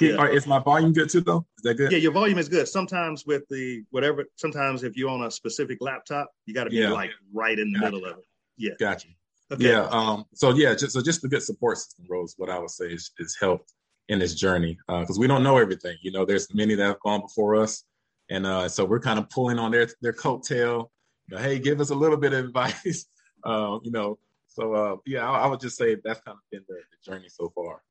Yeah. 0.00 0.26
Is 0.28 0.46
my 0.46 0.58
volume 0.58 0.92
good 0.94 1.10
too, 1.10 1.20
though? 1.20 1.46
Is 1.58 1.62
that 1.62 1.74
good? 1.74 1.92
Yeah, 1.92 1.98
your 1.98 2.12
volume 2.12 2.38
is 2.38 2.48
good. 2.48 2.66
Sometimes 2.66 3.26
with 3.26 3.42
the 3.50 3.84
whatever, 3.90 4.24
sometimes 4.36 4.82
if 4.82 4.96
you're 4.96 5.10
on 5.10 5.22
a 5.22 5.30
specific 5.30 5.78
laptop, 5.82 6.30
you 6.46 6.54
got 6.54 6.64
to 6.64 6.70
be 6.70 6.76
yeah. 6.76 6.90
like 6.90 7.10
right 7.34 7.58
in 7.58 7.70
the 7.70 7.78
middle 7.78 8.04
of 8.06 8.18
it. 8.18 8.24
Yeah. 8.56 8.72
Gotcha. 8.78 9.08
Okay. 9.52 9.68
Yeah. 9.68 9.88
Um, 9.90 10.24
so 10.32 10.54
yeah, 10.54 10.74
just 10.74 10.92
so 10.92 11.02
just 11.02 11.20
the 11.20 11.28
good 11.28 11.42
support 11.42 11.76
system, 11.76 12.06
Rose, 12.08 12.34
what 12.38 12.48
I 12.48 12.58
would 12.58 12.70
say 12.70 12.86
is, 12.86 13.10
is 13.18 13.36
helped 13.38 13.74
in 14.10 14.18
this 14.18 14.34
journey 14.34 14.76
because 14.86 15.18
uh, 15.18 15.20
we 15.20 15.26
don't 15.26 15.42
know 15.42 15.56
everything. 15.56 15.96
You 16.02 16.12
know, 16.12 16.24
there's 16.24 16.52
many 16.52 16.74
that 16.74 16.84
have 16.84 17.00
gone 17.00 17.20
before 17.20 17.56
us, 17.56 17.84
and 18.28 18.46
uh, 18.46 18.68
so 18.68 18.84
we're 18.84 19.00
kind 19.00 19.18
of 19.18 19.30
pulling 19.30 19.58
on 19.58 19.70
their 19.70 19.88
their 20.00 20.12
coattail. 20.12 20.90
You 21.28 21.36
know, 21.36 21.42
hey, 21.42 21.58
give 21.58 21.80
us 21.80 21.90
a 21.90 21.94
little 21.94 22.16
bit 22.16 22.32
of 22.32 22.44
advice. 22.46 23.06
uh, 23.44 23.78
you 23.82 23.90
know, 23.90 24.18
so 24.48 24.74
uh, 24.74 24.96
yeah, 25.06 25.28
I, 25.28 25.40
I, 25.40 25.46
would 25.46 25.60
just 25.60 25.76
say 25.76 25.96
that's 26.04 26.20
kind 26.20 26.36
of 26.36 26.50
been 26.50 26.64
the, 26.68 26.74
the 26.74 27.10
journey 27.10 27.28
so 27.28 27.50
far. 27.54 27.82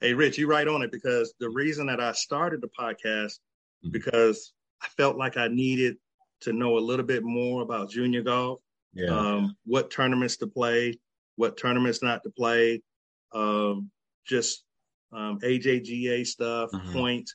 Hey, 0.00 0.12
Rich, 0.12 0.36
you 0.36 0.48
right 0.48 0.68
on 0.68 0.82
it 0.82 0.92
because 0.92 1.32
the 1.40 1.48
reason 1.48 1.86
that 1.86 2.00
I 2.00 2.12
started 2.12 2.60
the 2.60 2.68
podcast 2.68 3.38
mm-hmm. 3.84 3.90
because 3.90 4.52
I 4.82 4.88
felt 4.88 5.16
like 5.16 5.36
I 5.36 5.48
needed 5.48 5.96
to 6.40 6.52
know 6.52 6.76
a 6.76 6.80
little 6.80 7.06
bit 7.06 7.22
more 7.22 7.62
about 7.62 7.90
junior 7.90 8.22
golf 8.22 8.60
yeah. 8.94 9.08
um, 9.08 9.56
what 9.64 9.90
tournaments 9.90 10.36
to 10.38 10.46
play, 10.46 10.98
what 11.36 11.56
tournaments 11.56 12.02
not 12.02 12.22
to 12.24 12.30
play, 12.30 12.82
um, 13.32 13.90
just 14.26 14.64
um, 15.12 15.38
AJGA 15.40 16.26
stuff, 16.26 16.70
mm-hmm. 16.72 16.92
points. 16.92 17.34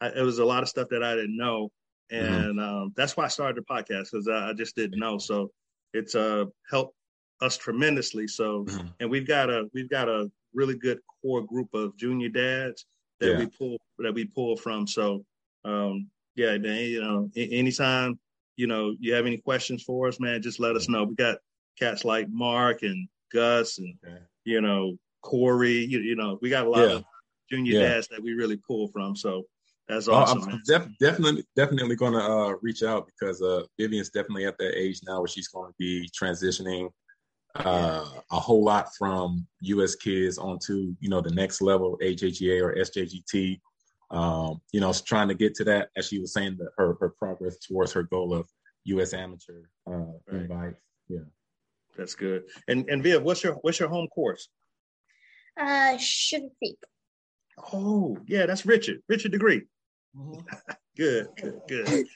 I, 0.00 0.08
it 0.08 0.22
was 0.22 0.38
a 0.38 0.44
lot 0.44 0.62
of 0.62 0.68
stuff 0.68 0.88
that 0.90 1.02
I 1.02 1.14
didn't 1.14 1.36
know, 1.36 1.70
mm-hmm. 2.12 2.24
and 2.24 2.58
mm-hmm. 2.58 2.58
um, 2.58 2.92
that's 2.96 3.16
why 3.16 3.24
I 3.24 3.28
started 3.28 3.56
the 3.56 3.74
podcast 3.74 4.10
because 4.12 4.28
I, 4.28 4.50
I, 4.50 4.52
just 4.52 4.76
didn't 4.76 4.98
know. 4.98 5.18
So 5.18 5.50
it's 5.92 6.14
uh, 6.14 6.46
helped 6.70 6.94
us 7.40 7.56
tremendously. 7.56 8.26
So, 8.28 8.64
mm-hmm. 8.64 8.86
and 9.00 9.10
we've 9.10 9.26
got 9.26 9.50
a 9.50 9.68
we've 9.74 9.90
got 9.90 10.08
a 10.08 10.30
really 10.54 10.76
good 10.76 11.00
core 11.22 11.42
group 11.42 11.68
of 11.74 11.96
junior 11.96 12.28
dads 12.28 12.86
that 13.20 13.32
yeah. 13.32 13.38
we 13.38 13.46
pull 13.46 13.76
that 13.98 14.14
we 14.14 14.24
pull 14.24 14.56
from. 14.56 14.86
So, 14.86 15.24
um, 15.64 16.08
yeah, 16.36 16.52
you 16.52 17.00
know, 17.00 17.30
anytime 17.36 18.18
you 18.58 18.66
know, 18.66 18.94
you 18.98 19.14
have 19.14 19.24
any 19.24 19.38
questions 19.38 19.84
for 19.84 20.08
us, 20.08 20.20
man, 20.20 20.42
just 20.42 20.60
let 20.60 20.76
us 20.76 20.88
know. 20.88 21.04
We 21.04 21.14
got 21.14 21.38
cats 21.78 22.04
like 22.04 22.28
Mark 22.28 22.82
and 22.82 23.08
Gus 23.32 23.78
and 23.78 23.94
okay. 24.04 24.18
you 24.44 24.60
know 24.60 24.98
Corey. 25.22 25.84
You, 25.84 26.00
you, 26.00 26.16
know, 26.16 26.38
we 26.42 26.50
got 26.50 26.66
a 26.66 26.70
lot 26.70 26.88
yeah. 26.88 26.96
of 26.96 27.04
junior 27.50 27.80
yeah. 27.80 27.88
dads 27.88 28.08
that 28.08 28.22
we 28.22 28.32
really 28.34 28.56
pull 28.56 28.88
from. 28.88 29.16
So 29.16 29.44
that's 29.88 30.08
awesome. 30.08 30.42
I'm 30.42 30.62
def- 30.66 30.88
definitely 31.00 31.44
definitely 31.56 31.96
going 31.96 32.12
to 32.12 32.22
uh, 32.22 32.54
reach 32.60 32.82
out 32.82 33.06
because 33.06 33.40
uh, 33.40 33.62
Vivian's 33.78 34.10
definitely 34.10 34.46
at 34.46 34.58
that 34.58 34.76
age 34.76 35.00
now 35.06 35.20
where 35.20 35.28
she's 35.28 35.48
going 35.48 35.70
to 35.70 35.74
be 35.78 36.08
transitioning 36.20 36.90
uh, 37.54 38.04
a 38.30 38.38
whole 38.38 38.62
lot 38.62 38.94
from 38.96 39.46
U.S. 39.60 39.94
kids 39.94 40.38
onto 40.38 40.94
you 41.00 41.08
know 41.08 41.20
the 41.20 41.30
next 41.30 41.62
level, 41.62 41.98
AJGA 42.02 42.62
or 42.62 42.74
SJGT. 42.74 43.60
um, 44.10 44.60
you 44.72 44.80
know, 44.80 44.92
trying 44.92 45.28
to 45.28 45.34
get 45.34 45.54
to 45.56 45.64
that, 45.64 45.88
as 45.96 46.08
she 46.08 46.18
was 46.18 46.32
saying, 46.32 46.56
that 46.58 46.68
her 46.76 46.96
her 47.00 47.08
progress 47.08 47.58
towards 47.58 47.92
her 47.92 48.02
goal 48.02 48.34
of 48.34 48.48
U.S. 48.84 49.14
amateur 49.14 49.62
uh, 49.86 49.92
right. 49.92 50.42
invites. 50.42 50.80
Yeah, 51.08 51.20
that's 51.96 52.14
good. 52.14 52.44
And 52.68 52.88
and 52.90 53.02
Viv, 53.02 53.22
what's 53.22 53.42
your 53.42 53.54
what's 53.62 53.80
your 53.80 53.88
home 53.88 54.08
course? 54.08 54.48
Uh, 55.58 55.96
Sugar 55.96 56.48
Creek. 56.58 56.76
Oh 57.72 58.18
yeah, 58.26 58.46
that's 58.46 58.66
Richard. 58.66 59.02
Richard 59.08 59.32
Degree. 59.32 59.62
Mm-hmm. 60.16 60.40
good, 60.96 61.28
good, 61.36 61.60
good. 61.68 62.06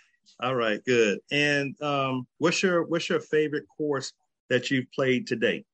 All 0.40 0.54
right, 0.54 0.82
good. 0.84 1.20
And 1.30 1.80
um, 1.82 2.26
what's 2.38 2.62
your 2.62 2.84
what's 2.84 3.08
your 3.08 3.20
favorite 3.20 3.64
course 3.76 4.12
that 4.48 4.70
you've 4.70 4.90
played 4.92 5.26
to 5.28 5.36
date? 5.36 5.66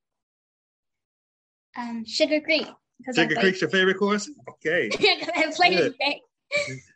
Um, 1.77 2.05
Sugar 2.05 2.41
Creek. 2.41 2.67
Sugar 3.15 3.35
Creek's 3.35 3.61
your 3.61 3.69
favorite 3.69 3.97
course? 3.97 4.29
Okay. 4.49 4.89
I 5.35 5.51
played 5.55 5.79
it 5.79 5.91
today. 5.93 6.21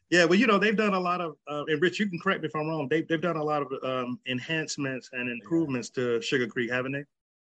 Yeah, 0.10 0.25
well, 0.25 0.38
you 0.38 0.46
know, 0.46 0.60
they've 0.60 0.75
done 0.75 0.94
a 0.94 1.00
lot 1.00 1.22
of, 1.22 1.38
uh, 1.48 1.63
and 1.65 1.82
Rich, 1.82 2.00
you 2.00 2.08
can 2.08 2.20
correct 2.20 2.42
me 2.42 2.48
if 2.48 2.56
I'm 2.56 2.68
wrong. 2.68 2.88
They, 2.88 3.01
they've 3.01 3.22
done 3.22 3.38
a 3.38 3.44
lot 3.44 3.63
of 3.63 3.72
um, 3.84 4.20
enhancements 4.27 5.10
and 5.13 5.30
improvements 5.30 5.89
to 5.92 6.22
Sugar 6.22 6.46
Creek, 6.46 6.72
haven't 6.72 6.92
they? 6.92 7.03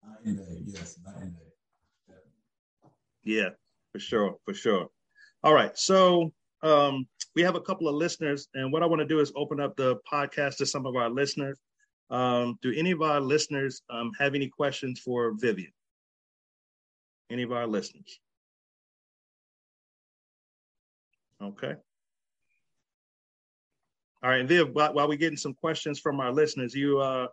Not 0.04 0.18
in 0.26 0.38
there, 0.38 0.46
yes, 0.66 0.98
not 1.06 1.22
in 1.22 1.36
there. 1.36 2.18
Yeah, 3.24 3.50
for 3.92 4.00
sure, 4.00 4.38
for 4.46 4.54
sure. 4.54 4.90
All 5.48 5.54
right, 5.54 5.78
so 5.78 6.34
um, 6.62 7.08
we 7.34 7.42
have 7.44 7.56
a 7.56 7.62
couple 7.62 7.88
of 7.88 7.96
listeners, 7.96 8.50
and 8.54 8.70
what 8.74 8.84
I 8.84 8.86
want 8.86 9.00
to 9.00 9.08
do 9.08 9.22
is 9.22 9.32
open 9.34 9.62
up 9.62 9.78
the 9.78 9.96
podcast 10.12 10.58
to 10.58 10.66
some 10.66 10.86
of 10.86 10.98
our 10.98 11.10
listeners. 11.10 11.58
Um, 12.10 12.60
do 12.62 12.74
any 12.76 12.92
of 12.92 13.02
our 13.02 13.22
listeners 13.22 13.82
um, 13.90 14.12
have 14.20 14.36
any 14.36 14.50
questions 14.50 15.00
for 15.00 15.32
Vivian? 15.40 15.72
Any 17.32 17.44
of 17.44 17.54
our 17.54 17.66
listeners? 17.66 18.20
Okay. 21.42 21.76
All 24.22 24.30
right, 24.30 24.42
and 24.42 24.50
Viv, 24.50 24.72
while, 24.74 24.94
while 24.96 25.08
we're 25.08 25.16
getting 25.16 25.38
some 25.38 25.54
questions 25.54 25.98
from 25.98 26.20
our 26.20 26.34
listeners, 26.34 26.76
you 26.76 27.00
uh 27.00 27.28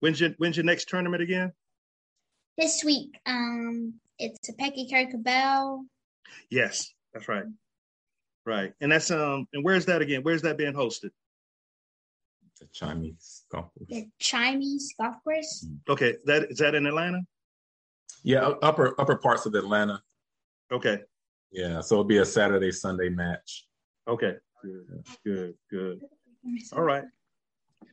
when's 0.00 0.20
your 0.20 0.30
when's 0.38 0.56
your 0.56 0.66
next 0.66 0.88
tournament 0.88 1.22
again? 1.22 1.52
This 2.58 2.82
week. 2.84 3.10
Um 3.26 4.00
it's 4.18 4.48
a 4.48 4.54
Pecky 4.54 4.90
Cabell. 4.90 5.84
Yes, 6.50 6.92
that's 7.12 7.28
right. 7.28 7.44
Right. 8.46 8.72
And 8.80 8.90
that's 8.92 9.10
um 9.10 9.46
and 9.52 9.64
where's 9.64 9.86
that 9.86 10.02
again? 10.02 10.22
Where's 10.22 10.42
that 10.42 10.56
being 10.56 10.72
hosted? 10.74 11.10
The 12.60 12.66
Chinese 12.72 13.44
golf 13.50 13.66
course. 13.74 13.88
The 13.88 14.06
Chinese 14.18 14.94
golf 15.00 15.16
course. 15.24 15.66
Okay. 15.88 16.16
That 16.26 16.50
is 16.50 16.58
that 16.58 16.74
in 16.74 16.86
Atlanta? 16.86 17.20
Yeah, 18.22 18.52
upper 18.62 18.94
upper 19.00 19.16
parts 19.16 19.46
of 19.46 19.54
Atlanta. 19.54 20.02
Okay. 20.72 21.00
Yeah, 21.52 21.80
so 21.80 21.96
it'll 21.96 22.04
be 22.04 22.18
a 22.18 22.24
Saturday 22.24 22.70
Sunday 22.70 23.08
match. 23.08 23.66
Okay, 24.06 24.34
good, 24.62 25.04
good, 25.24 25.54
good. 25.70 26.00
All 26.72 26.82
right. 26.82 27.04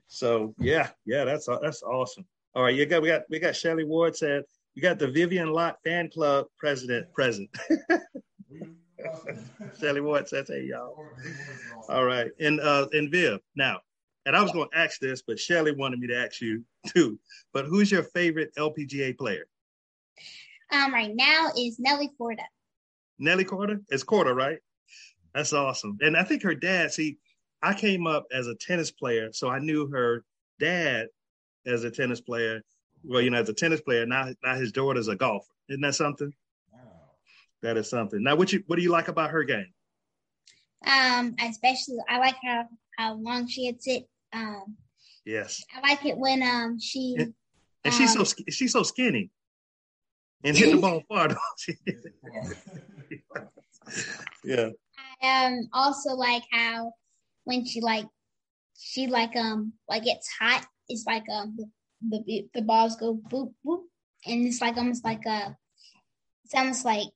So 0.08 0.54
yeah, 0.60 0.90
yeah, 1.06 1.24
that's 1.24 1.48
that's 1.62 1.82
awesome. 1.84 2.26
All 2.56 2.64
right, 2.64 2.76
you 2.76 2.86
got 2.86 3.02
we 3.02 3.08
got 3.08 3.24
we 3.30 3.40
got 3.40 3.56
Shelly 3.56 3.84
Ward 3.84 4.16
said 4.16 4.44
you 4.76 4.82
got 4.82 5.00
the 5.00 5.08
Vivian 5.08 5.52
Lott 5.52 5.78
fan 5.84 6.10
club 6.10 6.46
president 6.58 7.12
present. 7.14 7.50
Shelly 9.80 10.02
Ward 10.02 10.28
says, 10.28 10.48
"Hey 10.48 10.64
y'all." 10.70 10.96
All 11.90 12.06
right, 12.06 12.32
and 12.40 12.60
uh 12.60 12.88
and 12.94 13.12
Viv 13.12 13.40
now, 13.56 13.80
and 14.26 14.36
I 14.36 14.42
was 14.42 14.52
going 14.52 14.70
to 14.70 14.78
ask 14.78 15.00
this, 15.00 15.22
but 15.22 15.40
Shelly 15.40 15.72
wanted 15.72 16.00
me 16.00 16.08
to 16.08 16.18
ask 16.18 16.42
you 16.42 16.64
too. 16.88 17.18
But 17.54 17.66
who's 17.66 17.92
your 17.92 18.04
favorite 18.04 18.52
LPGA 18.58 19.18
player? 19.18 19.48
Um, 20.72 20.94
right 20.94 21.16
now 21.16 21.50
is 21.58 21.80
Nelly 21.80 22.10
Korda. 22.20 22.44
Nelly 23.20 23.46
Korda? 23.46 23.82
It's 23.90 24.04
Korda, 24.04 24.36
right? 24.36 24.60
That's 25.34 25.54
awesome. 25.54 25.98
And 26.02 26.18
I 26.18 26.24
think 26.24 26.44
her 26.44 26.56
dad, 26.56 26.92
see, 26.92 27.18
I 27.64 27.74
came 27.74 28.06
up 28.06 28.26
as 28.34 28.48
a 28.48 28.56
tennis 28.56 28.92
player, 28.92 29.30
so 29.32 29.50
I 29.50 29.60
knew 29.60 29.88
her 29.92 30.26
dad 30.60 31.08
as 31.66 31.86
a 31.86 31.92
tennis 31.92 32.20
player. 32.20 32.62
Well, 33.04 33.22
you 33.22 33.30
know, 33.30 33.40
as 33.40 33.50
a 33.50 33.54
tennis 33.54 33.82
player, 33.82 34.06
now 34.06 34.34
now 34.44 34.56
his 34.56 34.72
daughter's 34.72 35.08
a 35.08 35.16
golfer. 35.16 35.54
Isn't 35.70 35.82
that 35.82 35.96
something? 35.96 36.34
That 37.64 37.78
is 37.78 37.90
something. 37.90 38.22
Now, 38.22 38.36
what 38.36 38.54
you 38.54 38.64
what 38.68 38.76
do 38.76 38.82
you 38.84 38.92
like 38.92 39.08
about 39.08 39.32
her 39.32 39.44
game? 39.44 39.74
Um, 40.86 41.36
especially 41.40 41.98
I 42.08 42.20
like 42.20 42.36
how 42.44 42.66
how 42.98 43.16
long 43.16 43.48
she 43.48 43.66
hits 43.66 43.88
it. 43.88 44.08
Um, 44.34 44.78
yes. 45.26 45.64
I 45.76 45.82
like 45.88 46.06
it 46.06 46.18
when 46.18 46.44
um 46.44 46.80
she 46.80 47.16
and, 47.18 47.34
and 47.84 47.94
um, 47.94 48.00
she's 48.00 48.14
so 48.14 48.20
um, 48.22 48.46
she's 48.50 48.72
so 48.72 48.84
skinny 48.84 49.32
and 50.44 50.56
hit 50.56 50.72
the 50.72 50.78
ball 50.78 51.02
far. 51.08 51.30
yeah. 54.44 54.70
I 55.22 55.46
um 55.48 55.68
also 55.74 56.12
like 56.12 56.44
how 56.52 56.94
when 57.46 57.66
she 57.66 57.82
like 57.82 58.06
she 58.78 59.08
like 59.08 59.36
um 59.36 59.74
like 59.90 60.04
gets 60.04 60.30
hot, 60.40 60.66
it's 60.90 61.06
like 61.08 61.24
um 61.34 61.58
the 61.58 62.24
the, 62.26 62.48
the 62.54 62.62
balls 62.62 62.96
go 62.98 63.16
boop 63.16 63.54
boop, 63.66 63.82
and 64.26 64.46
it's 64.46 64.62
like 64.62 64.78
almost 64.78 65.04
like 65.04 65.26
a 65.26 65.58
it's 66.46 66.54
almost 66.56 66.86
like 66.86 67.08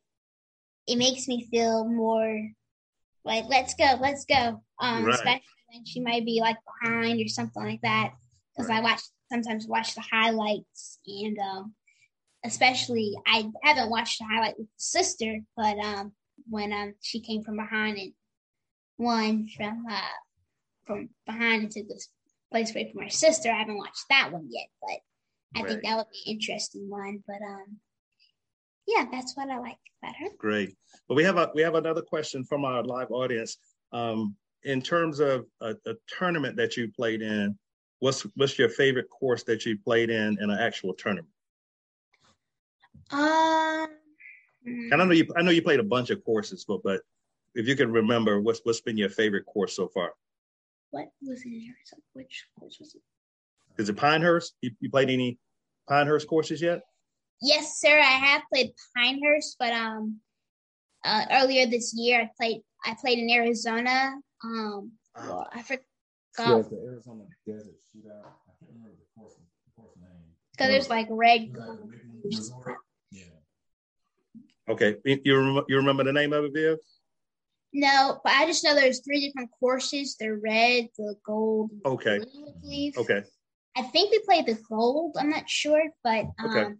it 0.88 0.98
makes 0.98 1.28
me 1.28 1.48
feel 1.52 1.86
more 1.86 2.50
like 3.24 3.46
let's 3.50 3.74
go, 3.76 3.98
let's 4.00 4.26
go. 4.26 4.62
Um, 4.80 5.06
right. 5.06 5.14
especially 5.14 5.44
when 5.72 5.86
she 5.86 6.00
might 6.00 6.26
be 6.26 6.42
like 6.42 6.58
behind 6.82 7.22
or 7.22 7.28
something 7.28 7.64
like 7.64 7.82
that. 7.82 8.14
Because 8.56 8.70
right. 8.70 8.80
I 8.80 8.84
watch 8.84 9.02
sometimes 9.32 9.68
watch 9.68 9.96
the 9.96 10.02
highlights 10.02 11.00
and 11.08 11.38
um 11.40 11.74
especially 12.44 13.16
I 13.26 13.50
haven't 13.64 13.90
watched 13.90 14.20
the 14.20 14.26
highlight 14.26 14.58
with 14.58 14.68
the 14.68 14.74
sister, 14.78 15.40
but 15.56 15.78
um, 15.78 16.14
when 16.50 16.74
um, 16.74 16.96
she 17.02 17.20
came 17.20 17.44
from 17.44 17.58
behind 17.58 17.98
and 17.98 18.14
won 18.98 19.48
from 19.56 19.86
uh, 19.90 20.02
from 20.86 21.10
behind 21.26 21.64
and 21.64 21.72
took 21.72 21.88
this 21.88 22.10
place 22.52 22.72
away 22.72 22.92
from 22.92 23.04
her 23.04 23.10
sister, 23.10 23.52
I 23.52 23.60
haven't 23.60 23.78
watched 23.78 24.06
that 24.10 24.32
one 24.32 24.48
yet, 24.50 24.68
but 24.82 25.00
I 25.56 25.62
right. 25.62 25.70
think 25.70 25.84
that 25.84 25.98
would 25.98 26.08
be 26.12 26.32
an 26.32 26.34
interesting 26.34 26.90
one. 26.90 27.24
But 27.28 27.42
um, 27.48 27.78
yeah, 28.88 29.06
that's 29.12 29.36
what 29.36 29.50
I 29.50 29.60
like 29.60 29.78
better. 30.02 30.34
Great. 30.38 30.76
Well, 31.08 31.16
we 31.16 31.24
have 31.24 31.38
a 31.38 31.52
we 31.54 31.62
have 31.62 31.76
another 31.76 32.02
question 32.02 32.44
from 32.44 32.66
our 32.66 32.84
live 32.84 33.12
audience. 33.12 33.58
Um, 33.94 34.36
in 34.64 34.82
terms 34.82 35.20
of 35.20 35.46
a, 35.60 35.76
a 35.86 35.94
tournament 36.18 36.56
that 36.58 36.78
you 36.78 36.92
played 36.92 37.22
in, 37.22 37.58
what's 38.00 38.22
what's 38.36 38.58
your 38.58 38.70
favorite 38.70 39.10
course 39.10 39.44
that 39.44 39.66
you 39.66 39.78
played 39.78 40.10
in 40.10 40.38
in 40.42 40.50
an 40.50 40.60
actual 40.60 40.94
tournament? 40.94 41.34
Um, 43.12 43.88
and 44.66 44.94
I 44.94 45.06
know 45.06 45.12
you. 45.12 45.28
I 45.36 45.42
know 45.42 45.52
you 45.52 45.62
played 45.62 45.80
a 45.80 45.84
bunch 45.84 46.10
of 46.10 46.24
courses, 46.24 46.66
but 46.68 46.82
but 46.84 47.02
if 47.56 47.68
you 47.68 47.76
can 47.76 47.92
remember, 47.92 48.40
what's 48.40 48.62
what's 48.64 48.82
been 48.82 48.98
your 48.98 49.10
favorite 49.10 49.46
course 49.46 49.76
so 49.76 49.88
far? 49.88 50.14
What 50.92 51.10
was 51.22 51.44
in 51.44 51.54
Arizona? 51.54 52.02
Which 52.14 52.46
course 52.60 52.78
was 52.80 52.96
it? 52.96 53.02
Is 53.82 53.90
it 53.90 53.96
Pinehurst? 53.96 54.54
You, 54.62 54.72
you 54.80 54.90
played 54.90 55.10
any 55.10 55.40
Pinehurst 55.88 56.28
courses 56.28 56.62
yet? 56.62 56.82
Yes, 57.42 57.80
sir. 57.80 57.98
I 57.98 58.04
have 58.04 58.44
played 58.54 58.72
Pinehurst, 58.96 59.56
but 59.60 59.74
um, 59.74 60.20
uh, 61.04 61.26
earlier 61.32 61.66
this 61.66 61.94
year 61.96 62.22
I 62.22 62.30
played. 62.40 62.62
I 62.86 62.96
played 63.00 63.20
in 63.20 63.30
Arizona. 63.30 64.14
Um, 64.44 64.92
well, 65.16 65.48
I 65.52 65.62
forgot. 65.62 65.84
Yeah, 66.40 66.62
the 66.70 66.82
Arizona 66.86 67.24
Desert 67.46 67.76
Shootout. 67.90 68.26
I 68.26 68.52
can't 68.60 68.72
remember 68.74 68.98
the 68.98 69.06
course, 69.20 69.34
the 69.36 69.82
course 69.82 69.96
name. 70.00 70.10
Because 70.52 70.70
there's 70.70 70.90
like 70.90 71.08
red. 71.10 71.50
Yeah. 73.12 73.24
Okay, 74.70 74.96
you 75.04 75.36
remember, 75.36 75.64
you 75.68 75.78
remember 75.78 76.04
the 76.04 76.14
name 76.14 76.34
of 76.34 76.46
it, 76.46 76.54
Viv? 76.54 76.78
No, 77.74 78.20
but 78.24 78.34
I 78.34 78.46
just 78.46 78.64
know 78.64 78.76
there's 78.76 79.02
three 79.02 79.26
different 79.26 79.50
courses: 79.60 80.16
the 80.18 80.34
red, 80.34 80.88
the 80.98 81.16
gold. 81.26 81.72
Okay. 81.86 82.20
Blue, 82.62 82.92
okay. 82.98 83.24
I 83.76 83.84
think 83.84 84.12
we 84.12 84.20
played 84.20 84.46
the 84.46 84.60
gold. 84.70 85.16
I'm 85.20 85.30
not 85.30 85.50
sure, 85.50 85.84
but 86.04 86.26
um, 86.40 86.50
okay. 86.50 86.74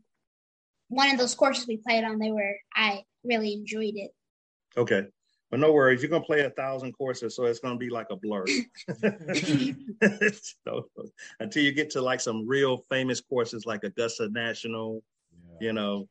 One 0.92 1.10
of 1.10 1.18
those 1.18 1.34
courses 1.34 1.66
we 1.68 1.78
played 1.78 2.04
on, 2.04 2.20
they 2.20 2.32
were 2.32 2.58
I 2.76 3.04
really 3.24 3.54
enjoyed 3.54 3.96
it. 3.96 4.12
Okay. 4.78 5.06
But 5.50 5.60
no 5.60 5.72
worries, 5.72 6.02
you're 6.02 6.10
gonna 6.10 6.24
play 6.24 6.42
a 6.42 6.50
thousand 6.50 6.94
courses, 6.94 7.36
so 7.36 7.46
it's 7.46 7.60
gonna 7.60 7.78
be 7.78 7.90
like 7.90 8.08
a 8.10 8.16
blur. 8.16 8.46
so, 10.66 10.86
until 11.40 11.64
you 11.64 11.72
get 11.74 11.90
to 11.92 12.02
like 12.02 12.22
some 12.22 12.48
real 12.48 12.86
famous 12.90 13.20
courses 13.20 13.66
like 13.66 13.84
Augusta 13.84 14.30
National, 14.30 15.04
yeah. 15.32 15.68
you 15.68 15.74
know, 15.74 16.08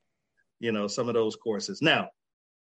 you 0.58 0.72
know, 0.72 0.86
some 0.86 1.08
of 1.08 1.14
those 1.14 1.36
courses. 1.36 1.80
Now, 1.80 2.08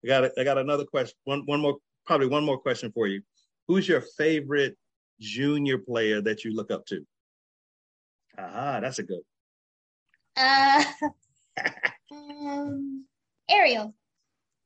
I 0.03 0.08
got 0.08 0.32
I 0.38 0.43
got 0.43 0.58
another 0.58 0.86
question. 0.86 1.17
One 1.25 1.41
one 1.45 1.60
more 1.60 1.77
probably 2.05 2.27
one 2.27 2.45
more 2.45 2.58
question 2.58 2.91
for 2.93 3.08
you. 3.08 3.21
Who's 3.67 3.88
your 3.88 4.01
favorite 4.17 4.77
junior 5.19 5.77
player 5.77 6.21
that 6.21 6.45
you 6.45 6.53
look 6.53 6.71
up 6.71 6.86
to? 6.88 7.05
Ah, 8.38 8.79
that's 8.82 8.99
a 8.99 9.03
good. 9.03 9.21
Uh, 10.38 10.84
um, 12.49 13.05
Ariel. 13.49 13.93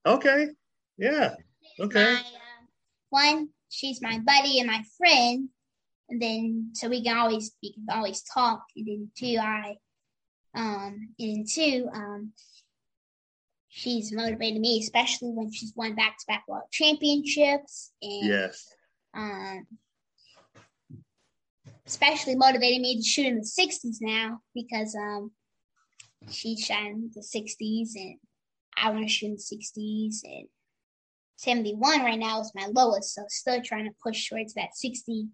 Okay. 0.05 0.49
Yeah. 0.97 1.35
Okay. 1.79 2.13
My, 2.13 2.19
uh, 2.19 2.65
one, 3.09 3.49
she's 3.69 4.01
my 4.01 4.19
buddy 4.19 4.59
and 4.59 4.67
my 4.67 4.83
friend, 4.97 5.49
and 6.09 6.21
then 6.21 6.71
so 6.73 6.89
we 6.89 7.03
can 7.03 7.17
always 7.17 7.51
we 7.61 7.73
can 7.73 7.85
always 7.91 8.23
talk. 8.23 8.63
And 8.75 8.87
then 8.87 9.11
two, 9.17 9.37
I, 9.39 9.75
um, 10.55 11.09
and 11.19 11.37
then 11.37 11.45
two, 11.47 11.89
um, 11.93 12.31
she's 13.69 14.11
motivated 14.11 14.61
me, 14.61 14.79
especially 14.79 15.29
when 15.29 15.51
she's 15.51 15.73
won 15.75 15.95
back 15.95 16.17
to 16.17 16.25
back 16.27 16.43
world 16.47 16.65
championships. 16.71 17.91
And, 18.01 18.27
yes. 18.27 18.67
Um, 19.15 19.67
especially 21.85 22.35
motivated 22.35 22.81
me 22.81 22.97
to 22.97 23.03
shoot 23.03 23.27
in 23.27 23.35
the 23.35 23.41
60s 23.41 23.97
now 24.01 24.39
because 24.55 24.95
um, 24.95 25.31
she's 26.31 26.59
shot 26.59 26.85
in 26.85 27.11
the 27.13 27.21
60s 27.21 27.89
and 27.95 28.17
I 28.77 28.89
want 28.89 29.03
to 29.03 29.09
shoot 29.09 29.27
in 29.27 29.35
the 29.35 29.81
60s. 29.81 30.19
And 30.23 30.47
71 31.37 32.01
right 32.01 32.19
now 32.19 32.41
is 32.41 32.51
my 32.55 32.67
lowest, 32.73 33.13
so 33.13 33.23
still 33.27 33.61
trying 33.61 33.85
to 33.85 33.95
push 34.03 34.29
towards 34.29 34.53
that 34.53 34.75
60 34.75 35.27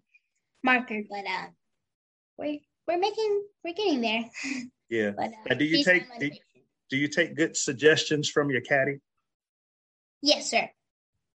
marker. 0.62 1.02
But 1.08 1.24
uh, 1.26 1.46
we're 2.38 2.58
we're 2.86 2.98
making 2.98 3.44
we're 3.64 3.74
getting 3.74 4.00
there. 4.00 4.24
Yeah. 4.92 5.12
but, 5.16 5.30
uh, 5.48 5.54
do 5.54 5.64
you 5.64 5.84
take 5.84 6.02
do, 6.18 6.32
do 6.90 6.96
you 6.96 7.06
take 7.06 7.36
good 7.36 7.56
suggestions 7.56 8.28
from 8.28 8.50
your 8.50 8.60
caddy? 8.60 8.98
Yes, 10.20 10.50
sir. 10.50 10.68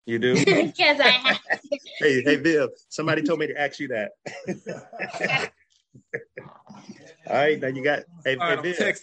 You 0.05 0.19
do? 0.19 0.35
Because 0.45 1.01
I 1.01 1.09
have. 1.09 1.39
hey, 1.99 2.21
hey, 2.23 2.37
Viv. 2.37 2.69
Somebody 2.87 3.23
told 3.23 3.39
me 3.39 3.47
to 3.47 3.61
ask 3.61 3.77
you 3.77 3.89
that. 3.89 5.51
All 7.27 7.35
right, 7.35 7.59
now 7.59 7.67
you 7.67 7.83
got. 7.83 8.03
Hey, 8.25 8.37
hey, 8.39 8.55
Viv. 8.61 8.99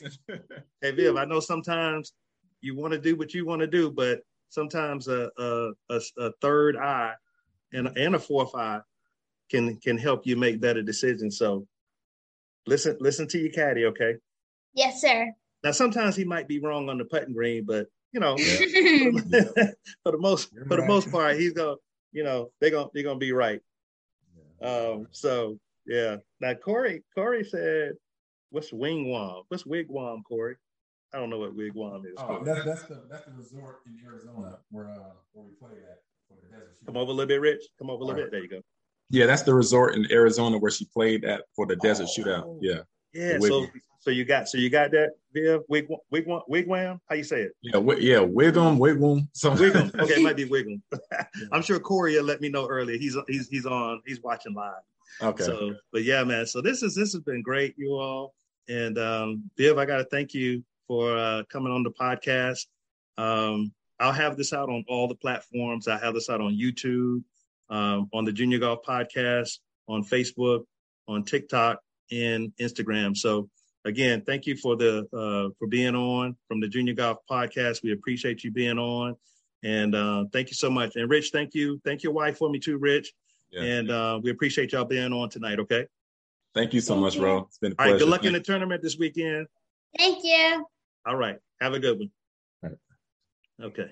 hey, 0.80 0.90
Viv. 0.90 1.16
I 1.16 1.24
know 1.24 1.40
sometimes 1.40 2.12
you 2.60 2.76
want 2.76 2.92
to 2.92 2.98
do 2.98 3.16
what 3.16 3.32
you 3.32 3.46
want 3.46 3.60
to 3.60 3.66
do, 3.66 3.90
but 3.90 4.20
sometimes 4.48 5.08
a 5.08 5.30
a, 5.38 5.70
a, 5.90 6.00
a 6.18 6.32
third 6.40 6.76
eye 6.76 7.14
and 7.72 7.88
and 7.96 8.14
a 8.14 8.18
fourth 8.18 8.54
eye 8.54 8.80
can 9.50 9.76
can 9.76 9.96
help 9.96 10.26
you 10.26 10.36
make 10.36 10.60
better 10.60 10.82
decisions. 10.82 11.38
So 11.38 11.66
listen 12.66 12.96
listen 13.00 13.28
to 13.28 13.38
your 13.38 13.52
caddy, 13.52 13.84
okay? 13.86 14.16
Yes, 14.74 15.00
sir. 15.00 15.32
Now 15.62 15.72
sometimes 15.72 16.16
he 16.16 16.24
might 16.24 16.48
be 16.48 16.60
wrong 16.60 16.88
on 16.88 16.98
the 16.98 17.04
putting 17.04 17.34
green, 17.34 17.64
but 17.64 17.86
you 18.12 18.20
know, 18.20 18.36
for 20.02 20.12
the 20.12 20.18
most 20.18 20.52
You're 20.52 20.64
for 20.66 20.76
right. 20.76 20.80
the 20.80 20.86
most 20.86 21.10
part, 21.10 21.36
he's 21.36 21.52
gonna, 21.52 21.76
you 22.12 22.24
know, 22.24 22.50
they're 22.60 22.70
gonna 22.70 22.88
they're 22.94 23.04
gonna 23.04 23.18
be 23.18 23.32
right. 23.32 23.60
Yeah. 24.60 24.68
Um, 24.68 25.08
so 25.10 25.58
yeah. 25.86 26.16
Now 26.40 26.54
Corey, 26.54 27.04
Corey 27.14 27.44
said, 27.44 27.92
"What's 28.50 28.72
wigwam? 28.72 29.44
What's 29.48 29.64
wigwam, 29.64 30.22
Corey?" 30.24 30.56
I 31.12 31.18
don't 31.18 31.30
know 31.30 31.38
what 31.38 31.56
wigwam 31.56 32.04
is. 32.04 32.12
Oh, 32.18 32.42
that's, 32.44 32.64
that's 32.64 32.82
the 32.82 33.02
that's 33.10 33.24
the 33.24 33.32
resort 33.32 33.80
in 33.86 33.98
Arizona 34.04 34.58
where 34.70 34.90
uh, 34.90 35.14
where 35.32 35.46
we 35.46 35.52
play 35.52 35.78
at 35.90 36.02
for 36.28 36.36
the 36.42 36.48
desert. 36.48 36.76
Come 36.84 36.96
over 36.96 37.10
a 37.10 37.14
little 37.14 37.28
bit, 37.28 37.40
Rich. 37.40 37.62
Come 37.78 37.90
over 37.90 38.02
a 38.02 38.06
little 38.06 38.22
right. 38.22 38.30
bit. 38.30 38.32
There 38.32 38.42
you 38.42 38.48
go. 38.48 38.60
Yeah, 39.10 39.26
that's 39.26 39.42
the 39.42 39.54
resort 39.54 39.94
in 39.94 40.10
Arizona 40.12 40.58
where 40.58 40.70
she 40.70 40.84
played 40.84 41.24
at 41.24 41.44
for 41.56 41.66
the 41.66 41.76
desert 41.76 42.08
oh. 42.10 42.20
shootout. 42.20 42.58
Yeah. 42.60 42.80
Yeah. 43.14 43.38
So 43.40 43.66
so 44.00 44.10
you 44.10 44.24
got 44.24 44.48
so 44.48 44.58
you 44.58 44.68
got 44.68 44.90
that 44.90 45.12
Viv 45.32 45.62
wig 45.68 45.88
wigwam 46.12 46.42
wigwam 46.50 47.00
how 47.08 47.14
you 47.14 47.24
say 47.24 47.42
it? 47.42 47.52
Yeah, 47.62 47.72
w- 47.72 48.00
yeah, 48.00 48.18
wigwam 48.18 48.78
wigwam. 48.78 49.28
So 49.32 49.50
wigwam. 49.52 49.98
Okay, 49.98 50.14
it 50.14 50.22
might 50.22 50.36
be 50.36 50.44
wigwam. 50.48 50.82
I'm 51.52 51.62
sure 51.62 51.80
Corey 51.80 52.16
will 52.16 52.24
let 52.24 52.40
me 52.40 52.48
know 52.50 52.66
earlier. 52.68 52.98
He's 52.98 53.16
he's 53.28 53.48
he's 53.48 53.66
on. 53.66 54.02
He's 54.06 54.22
watching 54.22 54.54
live. 54.54 54.82
Okay. 55.20 55.44
So, 55.44 55.74
but 55.92 56.04
yeah, 56.04 56.24
man. 56.24 56.46
So 56.46 56.60
this 56.60 56.82
is 56.82 56.94
this 56.94 57.12
has 57.12 57.22
been 57.22 57.42
great, 57.42 57.74
you 57.76 57.92
all. 57.92 58.34
And 58.68 58.98
um, 58.98 59.50
Viv, 59.56 59.78
I 59.78 59.86
got 59.86 59.98
to 59.98 60.04
thank 60.04 60.34
you 60.34 60.62
for 60.86 61.16
uh, 61.16 61.42
coming 61.50 61.72
on 61.72 61.82
the 61.82 61.90
podcast. 61.90 62.66
Um, 63.16 63.72
I'll 64.00 64.12
have 64.12 64.36
this 64.36 64.52
out 64.52 64.68
on 64.68 64.84
all 64.88 65.08
the 65.08 65.14
platforms. 65.14 65.88
I 65.88 65.98
have 65.98 66.14
this 66.14 66.30
out 66.30 66.40
on 66.40 66.56
YouTube, 66.56 67.22
um, 67.70 68.08
on 68.12 68.24
the 68.24 68.32
Junior 68.32 68.58
Golf 68.58 68.80
Podcast, 68.86 69.58
on 69.88 70.04
Facebook, 70.04 70.64
on 71.08 71.24
TikTok, 71.24 71.80
and 72.12 72.52
Instagram. 72.60 73.16
So 73.16 73.48
again, 73.84 74.22
thank 74.24 74.46
you 74.46 74.56
for 74.56 74.76
the 74.76 75.00
uh, 75.12 75.52
for 75.58 75.66
being 75.68 75.94
on 75.94 76.36
from 76.46 76.60
the 76.60 76.68
Junior 76.68 76.94
Golf 76.94 77.18
Podcast. 77.30 77.82
We 77.82 77.92
appreciate 77.92 78.44
you 78.44 78.50
being 78.50 78.78
on, 78.78 79.16
and 79.64 79.94
uh, 79.94 80.24
thank 80.32 80.48
you 80.48 80.54
so 80.54 80.70
much. 80.70 80.96
And 80.96 81.10
Rich, 81.10 81.30
thank 81.32 81.54
you. 81.54 81.80
Thank 81.84 82.02
your 82.02 82.12
wife 82.12 82.38
for 82.38 82.48
me 82.50 82.58
too, 82.58 82.78
Rich. 82.78 83.12
Yeah. 83.50 83.62
And 83.62 83.90
uh, 83.90 84.20
we 84.22 84.30
appreciate 84.30 84.72
y'all 84.72 84.84
being 84.84 85.12
on 85.12 85.28
tonight. 85.30 85.58
Okay. 85.60 85.86
Thank 86.54 86.74
you 86.74 86.80
so 86.80 86.94
thank 86.94 87.02
much, 87.02 87.14
you. 87.14 87.20
bro. 87.20 87.38
It's 87.38 87.58
been 87.58 87.72
a 87.72 87.74
pleasure. 87.74 87.88
All 87.88 87.92
right. 87.92 87.98
Good 87.98 88.08
luck 88.08 88.24
in 88.24 88.32
the 88.32 88.40
tournament 88.40 88.82
this 88.82 88.98
weekend. 88.98 89.46
Thank 89.96 90.24
you. 90.24 90.66
All 91.06 91.16
right. 91.16 91.38
Have 91.60 91.74
a 91.74 91.78
good 91.78 91.98
one. 91.98 92.10
Okay. 93.60 93.90